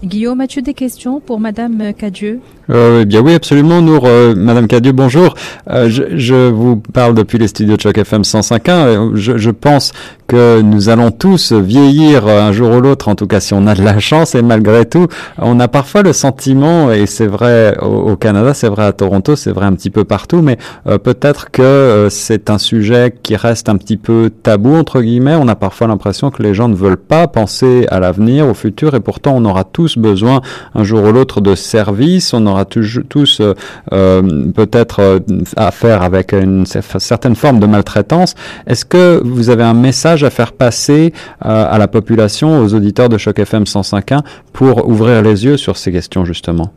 Guillaume, 0.02 0.40
as-tu 0.40 0.62
des 0.62 0.74
questions 0.74 1.20
pour 1.20 1.40
Madame 1.40 1.94
Cadieux? 1.94 2.40
Euh, 2.70 3.04
bien 3.04 3.20
oui, 3.20 3.34
absolument. 3.34 3.80
Nour, 3.80 4.04
euh, 4.06 4.34
Madame 4.36 4.66
Cadieux, 4.66 4.92
bonjour. 4.92 5.34
Euh, 5.70 5.88
je, 5.88 6.02
je, 6.16 6.50
vous 6.50 6.76
parle 6.76 7.14
depuis 7.14 7.38
les 7.38 7.48
studios 7.48 7.76
de 7.76 7.80
Choc 7.80 7.96
FM 7.96 8.22
105.1. 8.22 9.14
Je, 9.14 9.36
je 9.36 9.50
pense 9.50 9.92
que 10.26 10.60
nous 10.60 10.88
allons 10.88 11.10
tous 11.10 11.52
vieillir 11.52 12.26
un 12.26 12.52
jour 12.52 12.70
ou 12.72 12.80
l'autre, 12.80 13.08
en 13.08 13.14
tout 13.14 13.26
cas 13.26 13.40
si 13.40 13.54
on 13.54 13.66
a 13.66 13.74
de 13.74 13.82
la 13.82 13.98
chance. 13.98 14.34
Et 14.34 14.42
malgré 14.42 14.84
tout, 14.86 15.06
on 15.38 15.60
a 15.60 15.68
parfois 15.68 16.02
le 16.02 16.12
sentiment, 16.12 16.90
et 16.90 17.06
c'est 17.06 17.26
vrai 17.26 17.76
au, 17.80 18.16
Canada, 18.16 18.54
c'est 18.54 18.68
vrai 18.68 18.84
à 18.84 18.92
Toronto, 18.92 19.36
c'est 19.36 19.52
vrai 19.52 19.66
un 19.66 19.74
petit 19.74 19.90
peu 19.90 20.04
partout, 20.04 20.42
mais 20.42 20.58
euh, 20.86 20.98
peut-être 20.98 21.50
que 21.50 22.08
c'est 22.10 22.50
un 22.50 22.58
sujet 22.58 23.14
qui 23.22 23.36
reste 23.36 23.68
un 23.68 23.76
petit 23.76 23.96
peu 23.96 24.30
tabou 24.42 24.74
entre 24.74 25.00
guillemets. 25.00 25.36
On 25.36 25.48
a 25.48 25.54
parfois 25.54 25.86
l'impression 25.86 26.30
que 26.30 26.42
les 26.42 26.54
gens 26.54 26.68
ne 26.68 26.74
veulent 26.74 26.96
pas 26.96 27.28
penser 27.28 27.86
à 27.90 28.00
l'avenir, 28.00 28.48
au 28.48 28.54
futur, 28.54 28.94
et 28.94 29.00
pourtant 29.00 29.34
on 29.36 29.44
aura 29.44 29.64
tous 29.64 29.98
besoin 29.98 30.40
un 30.74 30.82
jour 30.82 31.04
ou 31.04 31.12
l'autre 31.12 31.40
de 31.40 31.54
services. 31.54 32.34
Tous 32.64 33.40
euh, 33.40 33.54
euh, 33.92 34.50
peut-être 34.52 35.00
euh, 35.00 35.18
affaire 35.56 36.02
avec 36.02 36.32
une 36.32 36.66
certaine 36.66 37.36
forme 37.36 37.60
de 37.60 37.66
maltraitance. 37.66 38.34
Est-ce 38.66 38.84
que 38.84 39.20
vous 39.24 39.50
avez 39.50 39.64
un 39.64 39.74
message 39.74 40.24
à 40.24 40.30
faire 40.30 40.52
passer 40.52 41.12
à 41.40 41.78
la 41.78 41.88
population, 41.88 42.60
aux 42.60 42.74
auditeurs 42.74 43.08
de 43.08 43.18
Choc 43.18 43.38
FM 43.38 43.64
105.1 43.64 44.20
pour 44.52 44.88
ouvrir 44.88 45.22
les 45.22 45.44
yeux 45.44 45.56
sur 45.56 45.76
ces 45.76 45.92
questions 45.92 46.24
justement? 46.24 46.72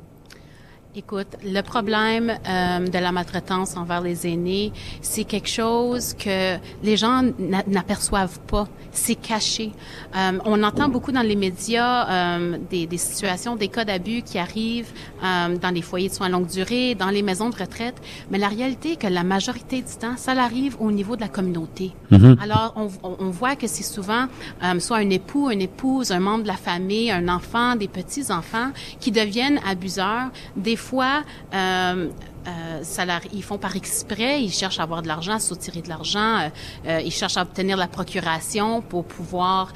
Écoute, 0.95 1.27
le 1.43 1.61
problème 1.61 2.31
euh, 2.49 2.79
de 2.79 2.97
la 2.97 3.11
maltraitance 3.11 3.77
envers 3.77 4.01
les 4.01 4.25
aînés, 4.25 4.71
c'est 5.01 5.23
quelque 5.23 5.47
chose 5.47 6.15
que 6.15 6.57
les 6.81 6.97
gens 6.97 7.21
n'aperçoivent 7.67 8.39
pas. 8.47 8.67
C'est 8.91 9.13
caché. 9.13 9.71
Euh, 10.15 10.39
on 10.45 10.63
entend 10.63 10.89
beaucoup 10.89 11.11
dans 11.11 11.21
les 11.21 11.35
médias 11.35 12.09
euh, 12.09 12.57
des, 12.71 12.87
des, 12.87 12.97
situations, 12.97 13.55
des 13.55 13.67
cas 13.67 13.85
d'abus 13.85 14.23
qui 14.23 14.39
arrivent 14.39 14.91
euh, 15.23 15.57
dans 15.57 15.69
les 15.69 15.83
foyers 15.83 16.09
de 16.09 16.13
soins 16.15 16.27
longue 16.27 16.47
durée, 16.47 16.95
dans 16.95 17.11
les 17.11 17.21
maisons 17.21 17.51
de 17.51 17.55
retraite, 17.55 18.01
mais 18.31 18.39
la 18.39 18.47
réalité 18.47 18.93
est 18.93 18.95
que 18.95 19.05
la 19.05 19.23
majorité 19.23 19.83
du 19.83 19.93
temps, 19.93 20.17
ça 20.17 20.31
arrive 20.31 20.75
au 20.79 20.91
niveau 20.91 21.15
de 21.15 21.21
la 21.21 21.27
communauté. 21.27 21.91
Mm-hmm. 22.11 22.41
Alors, 22.41 22.73
on, 22.75 22.89
on, 23.03 23.29
voit 23.29 23.55
que 23.55 23.67
c'est 23.67 23.83
souvent 23.83 24.25
euh, 24.63 24.79
soit 24.79 24.97
un 24.97 25.09
époux, 25.11 25.51
une 25.51 25.61
épouse, 25.61 26.11
un 26.11 26.19
membre 26.19 26.43
de 26.43 26.47
la 26.47 26.55
famille, 26.55 27.11
un 27.11 27.27
enfant, 27.27 27.75
des 27.75 27.87
petits-enfants 27.87 28.71
qui 28.99 29.11
deviennent 29.11 29.59
abuseurs, 29.67 30.31
des 30.55 30.78
fois 30.79 31.23
euh, 31.53 32.09
euh, 32.47 33.19
ils 33.33 33.43
font 33.43 33.57
par 33.57 33.75
exprès, 33.75 34.41
ils 34.41 34.51
cherchent 34.51 34.79
à 34.79 34.83
avoir 34.83 35.01
de 35.01 35.07
l'argent, 35.07 35.33
à 35.33 35.39
soutirer 35.39 35.81
de 35.81 35.89
l'argent, 35.89 36.49
euh, 36.87 37.01
ils 37.03 37.11
cherchent 37.11 37.37
à 37.37 37.43
obtenir 37.43 37.77
la 37.77 37.87
procuration 37.87 38.81
pour 38.81 39.05
pouvoir 39.05 39.73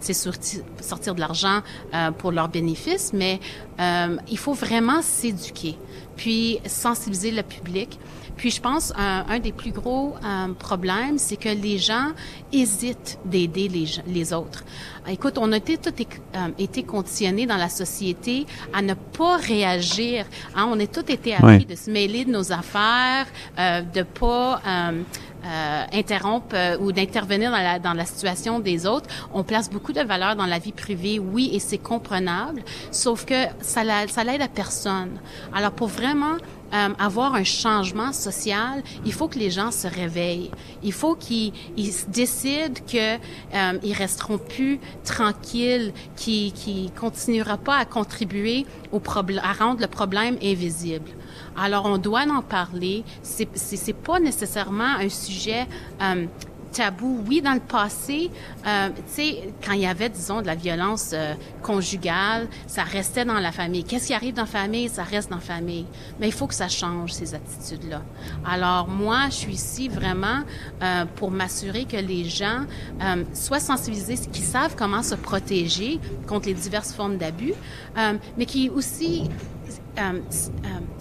sortir, 0.00 1.14
de 1.14 1.20
l'argent 1.20 1.60
pour 2.18 2.32
leurs 2.32 2.48
bénéfices, 2.48 3.12
mais 3.12 3.38
il 3.78 4.38
faut 4.38 4.54
vraiment 4.54 5.02
s'éduquer, 5.02 5.76
puis 6.16 6.58
sensibiliser 6.66 7.30
le 7.30 7.42
public. 7.42 7.98
Puis 8.36 8.50
je 8.50 8.60
pense 8.60 8.92
un, 8.96 9.24
un 9.28 9.38
des 9.38 9.52
plus 9.52 9.70
gros 9.70 10.14
euh, 10.24 10.52
problèmes, 10.54 11.18
c'est 11.18 11.36
que 11.36 11.48
les 11.48 11.78
gens 11.78 12.08
hésitent 12.52 13.18
d'aider 13.24 13.68
les, 13.68 13.86
les 14.06 14.32
autres. 14.32 14.64
Écoute, 15.08 15.38
on 15.38 15.52
a 15.52 15.58
été 15.58 15.76
tout 15.76 15.90
euh, 15.90 16.48
été 16.58 16.82
conditionnés 16.82 17.46
dans 17.46 17.56
la 17.56 17.68
société 17.68 18.46
à 18.72 18.82
ne 18.82 18.94
pas 18.94 19.36
réagir. 19.36 20.26
Hein? 20.56 20.68
On 20.68 20.80
a 20.80 20.86
tout 20.86 21.10
été 21.10 21.34
appris 21.34 21.64
de 21.64 21.76
se 21.76 21.90
mêler 21.90 22.24
de 22.24 22.30
nos 22.32 22.52
affaires, 22.52 23.26
euh, 23.58 23.82
de 23.82 24.02
pas 24.02 24.60
euh, 25.46 25.84
interrompre 25.92 26.54
euh, 26.54 26.78
ou 26.78 26.92
d'intervenir 26.92 27.50
dans 27.50 27.58
la, 27.58 27.78
dans 27.78 27.92
la 27.92 28.06
situation 28.06 28.60
des 28.60 28.86
autres. 28.86 29.08
On 29.32 29.44
place 29.44 29.70
beaucoup 29.70 29.92
de 29.92 30.00
valeur 30.00 30.36
dans 30.36 30.46
la 30.46 30.58
vie 30.58 30.72
privée, 30.72 31.18
oui, 31.18 31.50
et 31.52 31.58
c'est 31.58 31.78
comprenable, 31.78 32.62
sauf 32.90 33.24
que 33.24 33.46
ça, 33.60 33.84
l'aide 33.84 34.42
à 34.42 34.48
personne. 34.48 35.20
Alors, 35.52 35.72
pour 35.72 35.88
vraiment 35.88 36.36
euh, 36.72 36.88
avoir 36.98 37.34
un 37.34 37.44
changement 37.44 38.12
social, 38.12 38.82
il 39.04 39.12
faut 39.12 39.28
que 39.28 39.38
les 39.38 39.50
gens 39.50 39.70
se 39.70 39.86
réveillent. 39.86 40.50
Il 40.82 40.92
faut 40.92 41.14
qu'ils 41.14 41.52
décident 42.08 42.80
que 42.86 43.14
euh, 43.16 43.78
ils 43.82 43.92
resteront 43.92 44.38
plus 44.38 44.80
tranquilles, 45.04 45.92
qu'ils 46.16 46.52
qui 46.52 46.90
continuera 46.98 47.58
pas 47.58 47.76
à 47.76 47.84
contribuer 47.84 48.66
au 48.92 48.98
problème, 48.98 49.42
à 49.44 49.52
rendre 49.52 49.80
le 49.80 49.86
problème 49.86 50.36
invisible. 50.42 51.10
Alors, 51.56 51.86
on 51.86 51.98
doit 51.98 52.22
en 52.22 52.42
parler. 52.42 53.04
C'est, 53.22 53.48
c'est, 53.54 53.92
pas 53.92 54.20
nécessairement 54.20 54.96
un 54.98 55.08
sujet 55.08 55.66
euh, 56.02 56.26
tabou. 56.72 57.22
Oui, 57.28 57.40
dans 57.40 57.54
le 57.54 57.60
passé, 57.60 58.30
euh, 58.66 58.88
tu 58.88 59.02
sais, 59.06 59.48
quand 59.64 59.72
il 59.72 59.82
y 59.82 59.86
avait, 59.86 60.08
disons, 60.08 60.42
de 60.42 60.46
la 60.46 60.56
violence 60.56 61.10
euh, 61.12 61.34
conjugale, 61.62 62.48
ça 62.66 62.82
restait 62.82 63.24
dans 63.24 63.38
la 63.38 63.52
famille. 63.52 63.84
Qu'est-ce 63.84 64.08
qui 64.08 64.14
arrive 64.14 64.34
dans 64.34 64.42
la 64.42 64.48
famille, 64.48 64.88
ça 64.88 65.04
reste 65.04 65.30
dans 65.30 65.36
la 65.36 65.42
famille. 65.42 65.86
Mais 66.18 66.26
il 66.26 66.32
faut 66.32 66.46
que 66.46 66.54
ça 66.54 66.68
change, 66.68 67.12
ces 67.12 67.34
attitudes-là. 67.34 68.02
Alors, 68.44 68.88
moi, 68.88 69.26
je 69.28 69.34
suis 69.34 69.52
ici 69.52 69.88
vraiment 69.88 70.42
pour 71.16 71.30
m'assurer 71.30 71.84
que 71.84 71.96
les 71.96 72.24
gens 72.24 72.64
soient 73.32 73.60
sensibilisés, 73.60 74.16
qu'ils 74.16 74.44
savent 74.44 74.74
comment 74.76 75.02
se 75.02 75.14
protéger 75.14 76.00
contre 76.26 76.46
les 76.46 76.54
diverses 76.54 76.92
formes 76.92 77.16
d'abus, 77.16 77.54
mais 78.36 78.46
qui 78.46 78.68
aussi 78.68 79.30
euh, 79.98 80.20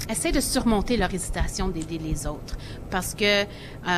euh, 0.09 0.31
de 0.31 0.39
surmonter 0.39 0.97
leur 0.97 1.13
hésitation 1.13 1.67
d'aider 1.67 1.97
les 1.97 2.27
autres. 2.27 2.57
Parce 2.89 3.13
que 3.13 3.43
euh, 3.43 3.45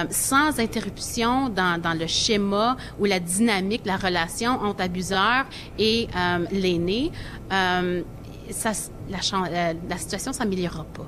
sans 0.10 0.60
interruption 0.60 1.49
dans, 1.49 1.97
le 1.97 2.08
schéma 2.08 2.77
ou 2.99 3.05
la 3.05 3.19
dynamique, 3.19 3.81
la 3.86 3.97
relation 3.97 4.51
entre 4.51 4.81
abuseur 4.81 5.45
et 5.77 6.08
euh, 6.15 6.45
l'aîné, 6.51 7.12
la, 7.49 7.91
la, 9.10 9.97
situation 9.97 10.34
s'améliorera 10.34 10.86
pas. 10.86 11.08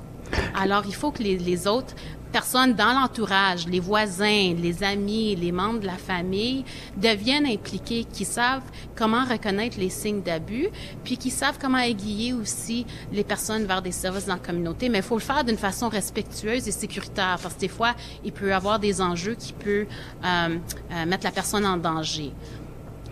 Alors, 0.54 0.84
il 0.86 0.94
faut 0.94 1.10
que 1.10 1.22
les 1.22 1.66
autres 1.66 1.94
personnes 2.28 2.74
dans 2.74 2.92
l'entourage, 2.92 3.66
les 3.66 3.80
voisins, 3.80 4.54
les 4.54 4.82
amis, 4.82 5.34
les 5.36 5.52
membres 5.52 5.80
de 5.80 5.86
la 5.86 5.96
famille 5.96 6.64
deviennent 6.96 7.46
impliqués, 7.46 8.04
qui 8.04 8.24
savent 8.24 8.62
comment 8.94 9.24
reconnaître 9.24 9.78
les 9.78 9.90
signes 9.90 10.22
d'abus, 10.22 10.68
puis 11.04 11.16
qui 11.16 11.30
savent 11.30 11.58
comment 11.60 11.78
aiguiller 11.78 12.32
aussi 12.32 12.86
les 13.12 13.24
personnes 13.24 13.64
vers 13.64 13.82
des 13.82 13.92
services 13.92 14.26
dans 14.26 14.34
la 14.34 14.40
communauté. 14.40 14.88
Mais 14.88 14.98
il 14.98 15.04
faut 15.04 15.16
le 15.16 15.22
faire 15.22 15.44
d'une 15.44 15.56
façon 15.56 15.88
respectueuse 15.88 16.68
et 16.68 16.72
sécuritaire, 16.72 17.38
parce 17.42 17.54
que 17.54 17.60
des 17.60 17.68
fois, 17.68 17.94
il 18.24 18.32
peut 18.32 18.48
y 18.48 18.52
avoir 18.52 18.78
des 18.78 19.00
enjeux 19.00 19.34
qui 19.34 19.52
peuvent 19.52 19.86
euh, 20.24 20.58
euh, 20.92 21.06
mettre 21.06 21.24
la 21.24 21.32
personne 21.32 21.66
en 21.66 21.76
danger 21.76 22.32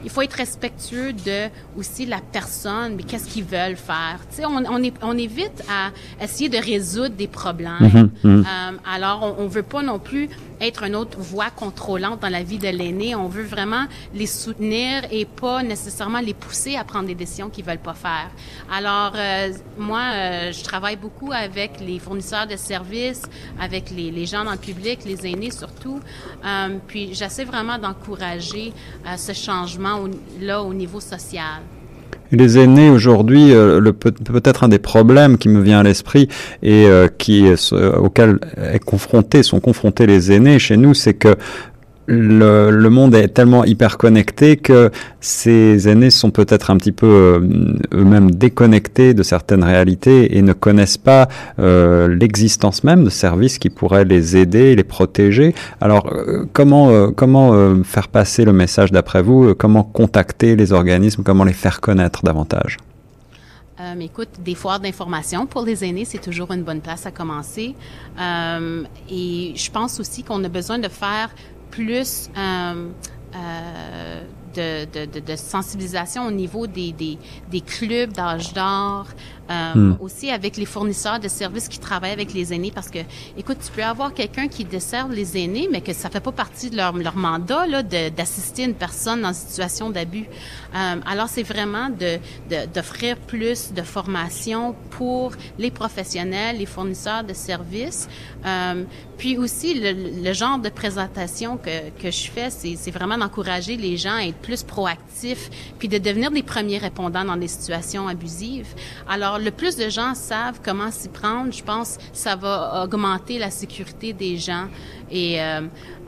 il 0.06 0.10
faut 0.10 0.22
être 0.22 0.34
respectueux 0.34 1.12
de 1.12 1.48
aussi 1.76 2.06
la 2.06 2.20
personne, 2.20 2.94
mais 2.96 3.02
qu'est-ce 3.02 3.28
qu'ils 3.28 3.42
veulent 3.42 3.74
faire. 3.74 4.20
Tu 4.30 4.36
sais, 4.36 4.46
on, 4.46 4.54
on, 4.54 4.80
est, 4.80 4.94
on 5.02 5.18
évite 5.18 5.64
à 5.68 5.90
essayer 6.22 6.48
de 6.48 6.58
résoudre 6.58 7.16
des 7.16 7.26
problèmes. 7.26 7.72
Mm-hmm, 7.80 8.10
mm-hmm. 8.24 8.44
Euh, 8.46 8.76
alors, 8.88 9.34
on, 9.36 9.42
on 9.42 9.48
veut 9.48 9.64
pas 9.64 9.82
non 9.82 9.98
plus 9.98 10.28
être 10.60 10.82
une 10.84 10.96
autre 10.96 11.18
voix 11.18 11.50
contrôlante 11.50 12.20
dans 12.20 12.28
la 12.28 12.42
vie 12.42 12.58
de 12.58 12.68
l'aîné. 12.68 13.14
On 13.14 13.28
veut 13.28 13.44
vraiment 13.44 13.86
les 14.14 14.26
soutenir 14.26 15.04
et 15.10 15.24
pas 15.24 15.62
nécessairement 15.62 16.20
les 16.20 16.34
pousser 16.34 16.76
à 16.76 16.84
prendre 16.84 17.06
des 17.06 17.14
décisions 17.14 17.50
qu'ils 17.50 17.64
veulent 17.64 17.78
pas 17.78 17.94
faire. 17.94 18.30
Alors, 18.70 19.12
euh, 19.14 19.52
moi, 19.78 20.02
euh, 20.12 20.52
je 20.52 20.62
travaille 20.62 20.96
beaucoup 20.96 21.32
avec 21.32 21.80
les 21.80 21.98
fournisseurs 21.98 22.46
de 22.46 22.56
services, 22.56 23.22
avec 23.60 23.90
les, 23.90 24.26
gens 24.26 24.44
dans 24.44 24.52
le 24.52 24.58
public, 24.58 25.00
les 25.04 25.26
aînés 25.26 25.50
surtout. 25.50 26.00
Euh, 26.44 26.78
puis, 26.86 27.14
j'essaie 27.14 27.44
vraiment 27.44 27.78
d'encourager 27.78 28.72
euh, 29.06 29.16
ce 29.16 29.32
changement 29.32 30.00
au, 30.00 30.08
là 30.40 30.62
au 30.62 30.74
niveau 30.74 31.00
social. 31.00 31.62
Les 32.32 32.58
aînés 32.58 32.90
aujourd'hui, 32.90 33.52
euh, 33.52 33.92
peut-être 33.92 34.64
un 34.64 34.68
des 34.68 34.78
problèmes 34.78 35.38
qui 35.38 35.48
me 35.48 35.60
vient 35.60 35.80
à 35.80 35.82
l'esprit 35.82 36.28
et 36.62 36.86
euh, 36.86 37.08
qui 37.08 37.46
auquel 37.98 38.38
est 38.56 38.84
confronté, 38.84 39.42
sont 39.42 39.60
confrontés 39.60 40.06
les 40.06 40.32
aînés 40.32 40.58
chez 40.58 40.76
nous, 40.76 40.94
c'est 40.94 41.14
que 41.14 41.36
le, 42.06 42.70
le, 42.70 42.90
monde 42.90 43.14
est 43.14 43.28
tellement 43.28 43.64
hyper 43.64 43.98
connecté 43.98 44.56
que 44.56 44.90
ces 45.20 45.88
aînés 45.88 46.10
sont 46.10 46.30
peut-être 46.30 46.70
un 46.70 46.76
petit 46.76 46.92
peu 46.92 47.06
euh, 47.06 47.40
eux-mêmes 47.92 48.30
déconnectés 48.30 49.14
de 49.14 49.22
certaines 49.22 49.64
réalités 49.64 50.36
et 50.36 50.42
ne 50.42 50.52
connaissent 50.52 50.98
pas 50.98 51.28
euh, 51.58 52.08
l'existence 52.08 52.84
même 52.84 53.04
de 53.04 53.10
services 53.10 53.58
qui 53.58 53.70
pourraient 53.70 54.04
les 54.04 54.36
aider, 54.36 54.76
les 54.76 54.84
protéger. 54.84 55.54
Alors 55.80 56.12
euh, 56.12 56.46
comment 56.52 56.90
euh, 56.90 57.08
comment 57.14 57.54
euh, 57.54 57.82
faire 57.82 58.08
passer 58.08 58.44
le 58.44 58.52
message 58.52 58.92
d'après 58.92 59.22
vous? 59.22 59.54
Comment 59.54 59.82
contacter 59.82 60.56
les 60.56 60.72
organismes? 60.72 61.22
Comment 61.22 61.44
les 61.44 61.52
faire 61.52 61.80
connaître 61.80 62.22
davantage? 62.22 62.78
Euh, 63.78 64.00
écoute, 64.00 64.30
des 64.42 64.54
foires 64.54 64.80
d'information 64.80 65.44
pour 65.44 65.62
les 65.62 65.84
aînés, 65.84 66.06
c'est 66.06 66.20
toujours 66.20 66.50
une 66.52 66.62
bonne 66.62 66.80
place 66.80 67.04
à 67.04 67.10
commencer. 67.10 67.74
Euh, 68.18 68.84
et 69.10 69.52
je 69.54 69.70
pense 69.70 70.00
aussi 70.00 70.22
qu'on 70.22 70.42
a 70.44 70.48
besoin 70.48 70.78
de 70.78 70.88
faire 70.88 71.28
plus 71.76 72.30
euh, 72.38 72.88
euh, 73.36 74.22
de, 74.54 75.36
sensibilisation 75.36 76.26
au 76.26 76.30
niveau 76.30 76.66
des, 76.66 76.92
des, 76.92 77.18
des 77.50 77.60
clubs 77.60 78.10
d'âge 78.12 78.54
d'or, 78.54 79.08
euh, 79.50 79.74
hmm. 79.74 79.96
aussi 80.00 80.30
avec 80.30 80.56
les 80.56 80.66
fournisseurs 80.66 81.20
de 81.20 81.28
services 81.28 81.68
qui 81.68 81.78
travaillent 81.78 82.12
avec 82.12 82.32
les 82.34 82.52
aînés, 82.52 82.72
parce 82.74 82.90
que, 82.90 82.98
écoute, 83.36 83.58
tu 83.64 83.70
peux 83.72 83.84
avoir 83.84 84.12
quelqu'un 84.12 84.48
qui 84.48 84.64
dessert 84.64 85.08
les 85.08 85.36
aînés, 85.36 85.68
mais 85.70 85.80
que 85.80 85.92
ça 85.92 86.10
fait 86.10 86.20
pas 86.20 86.32
partie 86.32 86.70
de 86.70 86.76
leur, 86.76 86.96
leur 86.96 87.16
mandat 87.16 87.66
là, 87.66 87.82
d'assister 87.82 88.64
une 88.64 88.74
personne 88.74 89.24
en 89.24 89.32
situation 89.32 89.90
d'abus. 89.90 90.26
Euh, 90.74 90.96
alors, 91.06 91.28
c'est 91.28 91.42
vraiment 91.42 91.88
de 91.88 92.18
d'offrir 92.74 93.16
plus 93.16 93.72
de 93.72 93.82
formation 93.82 94.74
pour 94.90 95.32
les 95.58 95.70
professionnels, 95.70 96.58
les 96.58 96.66
fournisseurs 96.66 97.24
de 97.24 97.34
services. 97.34 98.08
Euh, 98.44 98.84
puis 99.18 99.38
aussi, 99.38 99.74
le, 99.74 100.22
le, 100.22 100.32
genre 100.32 100.58
de 100.58 100.68
présentation 100.68 101.56
que, 101.56 101.90
que 102.02 102.10
je 102.10 102.30
fais, 102.30 102.50
c'est 102.50 102.90
vraiment 102.90 103.16
d'encourager 103.16 103.76
les 103.76 103.96
gens 103.96 104.14
à 104.14 104.24
être 104.24 104.36
plus 104.36 104.62
proactifs, 104.62 105.50
puis 105.78 105.88
de 105.88 105.98
devenir 105.98 106.30
des 106.30 106.42
premiers 106.42 106.78
répondants 106.78 107.24
dans 107.24 107.36
des 107.36 107.48
situations 107.48 108.08
abusives. 108.08 108.74
Alors, 109.08 109.35
le 109.38 109.50
plus 109.50 109.76
de 109.76 109.88
gens 109.88 110.14
savent 110.14 110.60
comment 110.64 110.90
s'y 110.90 111.08
prendre, 111.08 111.52
je 111.52 111.62
pense, 111.62 111.98
ça 112.12 112.36
va 112.36 112.84
augmenter 112.84 113.38
la 113.38 113.50
sécurité 113.50 114.12
des 114.12 114.36
gens 114.36 114.66
et 115.10 115.40
euh, 115.40 115.60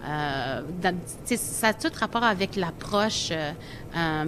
euh, 0.08 0.92
ça 1.36 1.68
a 1.68 1.72
tout 1.72 1.88
rapport 1.98 2.22
avec 2.22 2.56
l'approche 2.56 3.30
euh, 3.30 4.24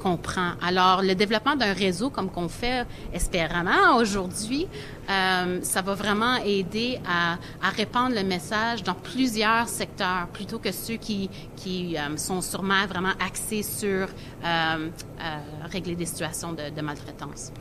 qu'on 0.00 0.16
prend. 0.16 0.52
Alors, 0.66 1.02
le 1.02 1.14
développement 1.14 1.56
d'un 1.56 1.72
réseau 1.72 2.10
comme 2.10 2.30
qu'on 2.30 2.48
fait 2.48 2.84
espérément 3.12 3.96
aujourd'hui, 3.96 4.66
ça 5.06 5.82
va 5.82 5.94
vraiment 5.94 6.36
aider 6.36 6.98
à, 7.06 7.34
à, 7.66 7.70
répandre 7.70 8.14
le 8.14 8.24
message 8.24 8.82
dans 8.82 8.94
plusieurs 8.94 9.68
secteurs 9.68 10.26
plutôt 10.32 10.58
que 10.58 10.72
ceux 10.72 10.94
qui, 10.94 11.28
qui 11.54 11.96
sont 12.16 12.40
sûrement 12.40 12.86
vraiment 12.88 13.12
axés 13.24 13.62
sur 13.62 14.08
régler 15.70 15.96
des 15.96 16.06
situations 16.06 16.52
de, 16.52 16.74
de, 16.74 16.82
maltraitance. 16.82 17.52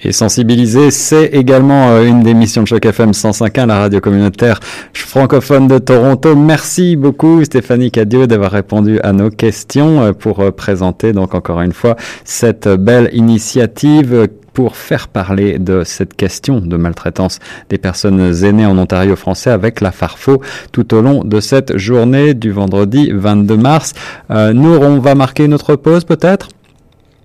Et 0.00 0.12
sensibiliser, 0.12 0.90
c'est 0.90 1.26
également 1.26 2.00
une 2.02 2.22
des 2.22 2.34
missions 2.34 2.62
de 2.62 2.68
Choc 2.68 2.84
FM 2.84 3.12
105.1, 3.12 3.66
la 3.66 3.78
radio 3.80 4.00
communautaire 4.00 4.60
francophone 4.92 5.57
de 5.66 5.78
Toronto. 5.78 6.36
Merci 6.36 6.94
beaucoup 6.94 7.42
Stéphanie 7.42 7.90
Cadieux 7.90 8.26
d'avoir 8.26 8.52
répondu 8.52 9.00
à 9.00 9.12
nos 9.12 9.30
questions 9.30 10.12
pour 10.14 10.52
présenter 10.52 11.12
donc 11.12 11.34
encore 11.34 11.60
une 11.62 11.72
fois 11.72 11.96
cette 12.24 12.68
belle 12.68 13.10
initiative 13.12 14.28
pour 14.52 14.76
faire 14.76 15.08
parler 15.08 15.58
de 15.58 15.84
cette 15.84 16.14
question 16.14 16.60
de 16.60 16.76
maltraitance 16.76 17.38
des 17.68 17.78
personnes 17.78 18.44
aînées 18.44 18.66
en 18.66 18.76
Ontario 18.76 19.16
français 19.16 19.50
avec 19.50 19.80
la 19.80 19.92
Farfo 19.92 20.42
tout 20.72 20.94
au 20.94 21.00
long 21.00 21.24
de 21.24 21.40
cette 21.40 21.76
journée 21.78 22.34
du 22.34 22.50
vendredi 22.50 23.10
22 23.12 23.56
mars. 23.56 23.92
Euh, 24.30 24.52
nous, 24.52 24.74
on 24.74 24.98
va 24.98 25.14
marquer 25.14 25.48
notre 25.48 25.76
pause 25.76 26.04
peut-être? 26.04 26.48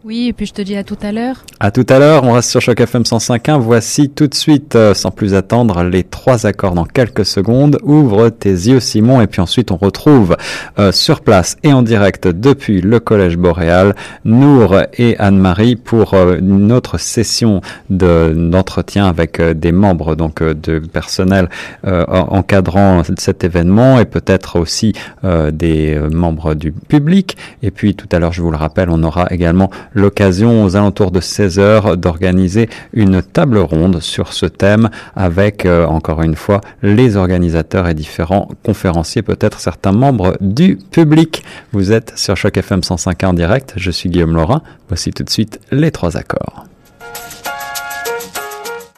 Oui, 0.06 0.28
et 0.28 0.34
puis 0.34 0.46
je 0.46 0.52
te 0.52 0.62
dis 0.62 0.76
à 0.76 0.84
tout 0.84 0.98
à 1.02 1.14
l'heure. 1.14 1.46
À 1.62 1.72
tout 1.72 1.86
à 1.88 1.98
l'heure, 1.98 2.26
on 2.26 2.34
reste 2.34 2.50
sur 2.50 2.60
Choc 2.60 2.78
FM 2.78 3.04
105.1. 3.04 3.58
Voici 3.58 4.10
tout 4.10 4.28
de 4.28 4.34
suite, 4.34 4.76
euh, 4.76 4.94
sans 4.94 5.12
plus 5.12 5.34
attendre, 5.34 5.82
les 5.84 6.04
trois 6.04 6.46
accords 6.46 6.74
dans 6.74 6.84
quelques 6.84 7.26
secondes. 7.26 7.80
Ouvre 7.84 8.28
tes 8.28 8.50
yeux, 8.50 8.82
Simon, 8.82 9.22
et 9.22 9.28
puis 9.28 9.40
ensuite 9.40 9.72
on 9.72 9.78
retrouve 9.78 10.36
euh, 10.78 10.92
sur 10.92 11.22
place 11.22 11.56
et 11.64 11.72
en 11.72 11.84
direct 11.84 12.28
depuis 12.28 12.82
le 12.82 13.00
Collège 13.00 13.38
Boréal, 13.38 13.96
Nour 14.26 14.76
et 14.98 15.18
Anne-Marie 15.20 15.78
pour 15.78 16.16
euh, 16.16 16.38
une 16.38 16.74
autre 16.74 16.98
session 16.98 17.62
d'entretien 17.90 19.06
avec 19.06 19.42
des 19.42 19.72
membres 19.72 20.16
donc 20.16 20.44
de 20.44 20.80
personnel 20.80 21.50
encadrant 21.84 23.04
cet 23.18 23.44
événement 23.44 24.00
et 24.00 24.06
peut-être 24.06 24.60
aussi 24.60 24.94
des 25.24 25.98
membres 26.12 26.56
du 26.56 26.72
public. 26.72 27.38
Et 27.62 27.72
puis 27.72 27.96
tout 27.96 28.08
à 28.12 28.20
l'heure, 28.20 28.34
je 28.34 28.42
vous 28.42 28.52
le 28.52 28.58
rappelle, 28.58 28.90
on 28.90 29.04
aura 29.04 29.28
également 29.32 29.70
l'occasion 29.94 30.64
aux 30.64 30.76
alentours 30.76 31.12
de 31.12 31.20
16 31.20 31.60
heures 31.60 31.98
d'organiser 31.98 32.70
une 32.94 33.22
table 33.22 33.58
ronde 33.58 34.00
sur 34.00 34.34
ce 34.34 34.46
thème 34.46 34.90
avec, 35.16 35.66
euh, 35.66 35.86
encore 35.86 36.22
une 36.22 36.36
fois, 36.36 36.62
les 36.82 37.16
organisateurs 37.16 37.88
et 37.88 37.94
différents 37.94 38.50
conférenciers, 38.64 39.22
peut-être 39.22 39.60
certains 39.60 39.92
membres 39.92 40.38
du 40.42 40.78
public. 40.92 41.44
Vous 41.72 41.92
êtes 41.92 42.14
sur 42.18 42.36
Choc 42.36 42.58
FM 42.58 42.84
105 42.84 43.24
en 43.24 43.34
direct. 43.34 43.74
Je 43.78 43.92
suis 43.92 44.10
Guillaume 44.10 44.36
Laurin. 44.36 44.62
Voici 44.88 45.12
tout 45.12 45.24
de 45.24 45.30
suite 45.30 45.60
les 45.72 45.92
trois 45.92 46.18
accords. 46.18 46.66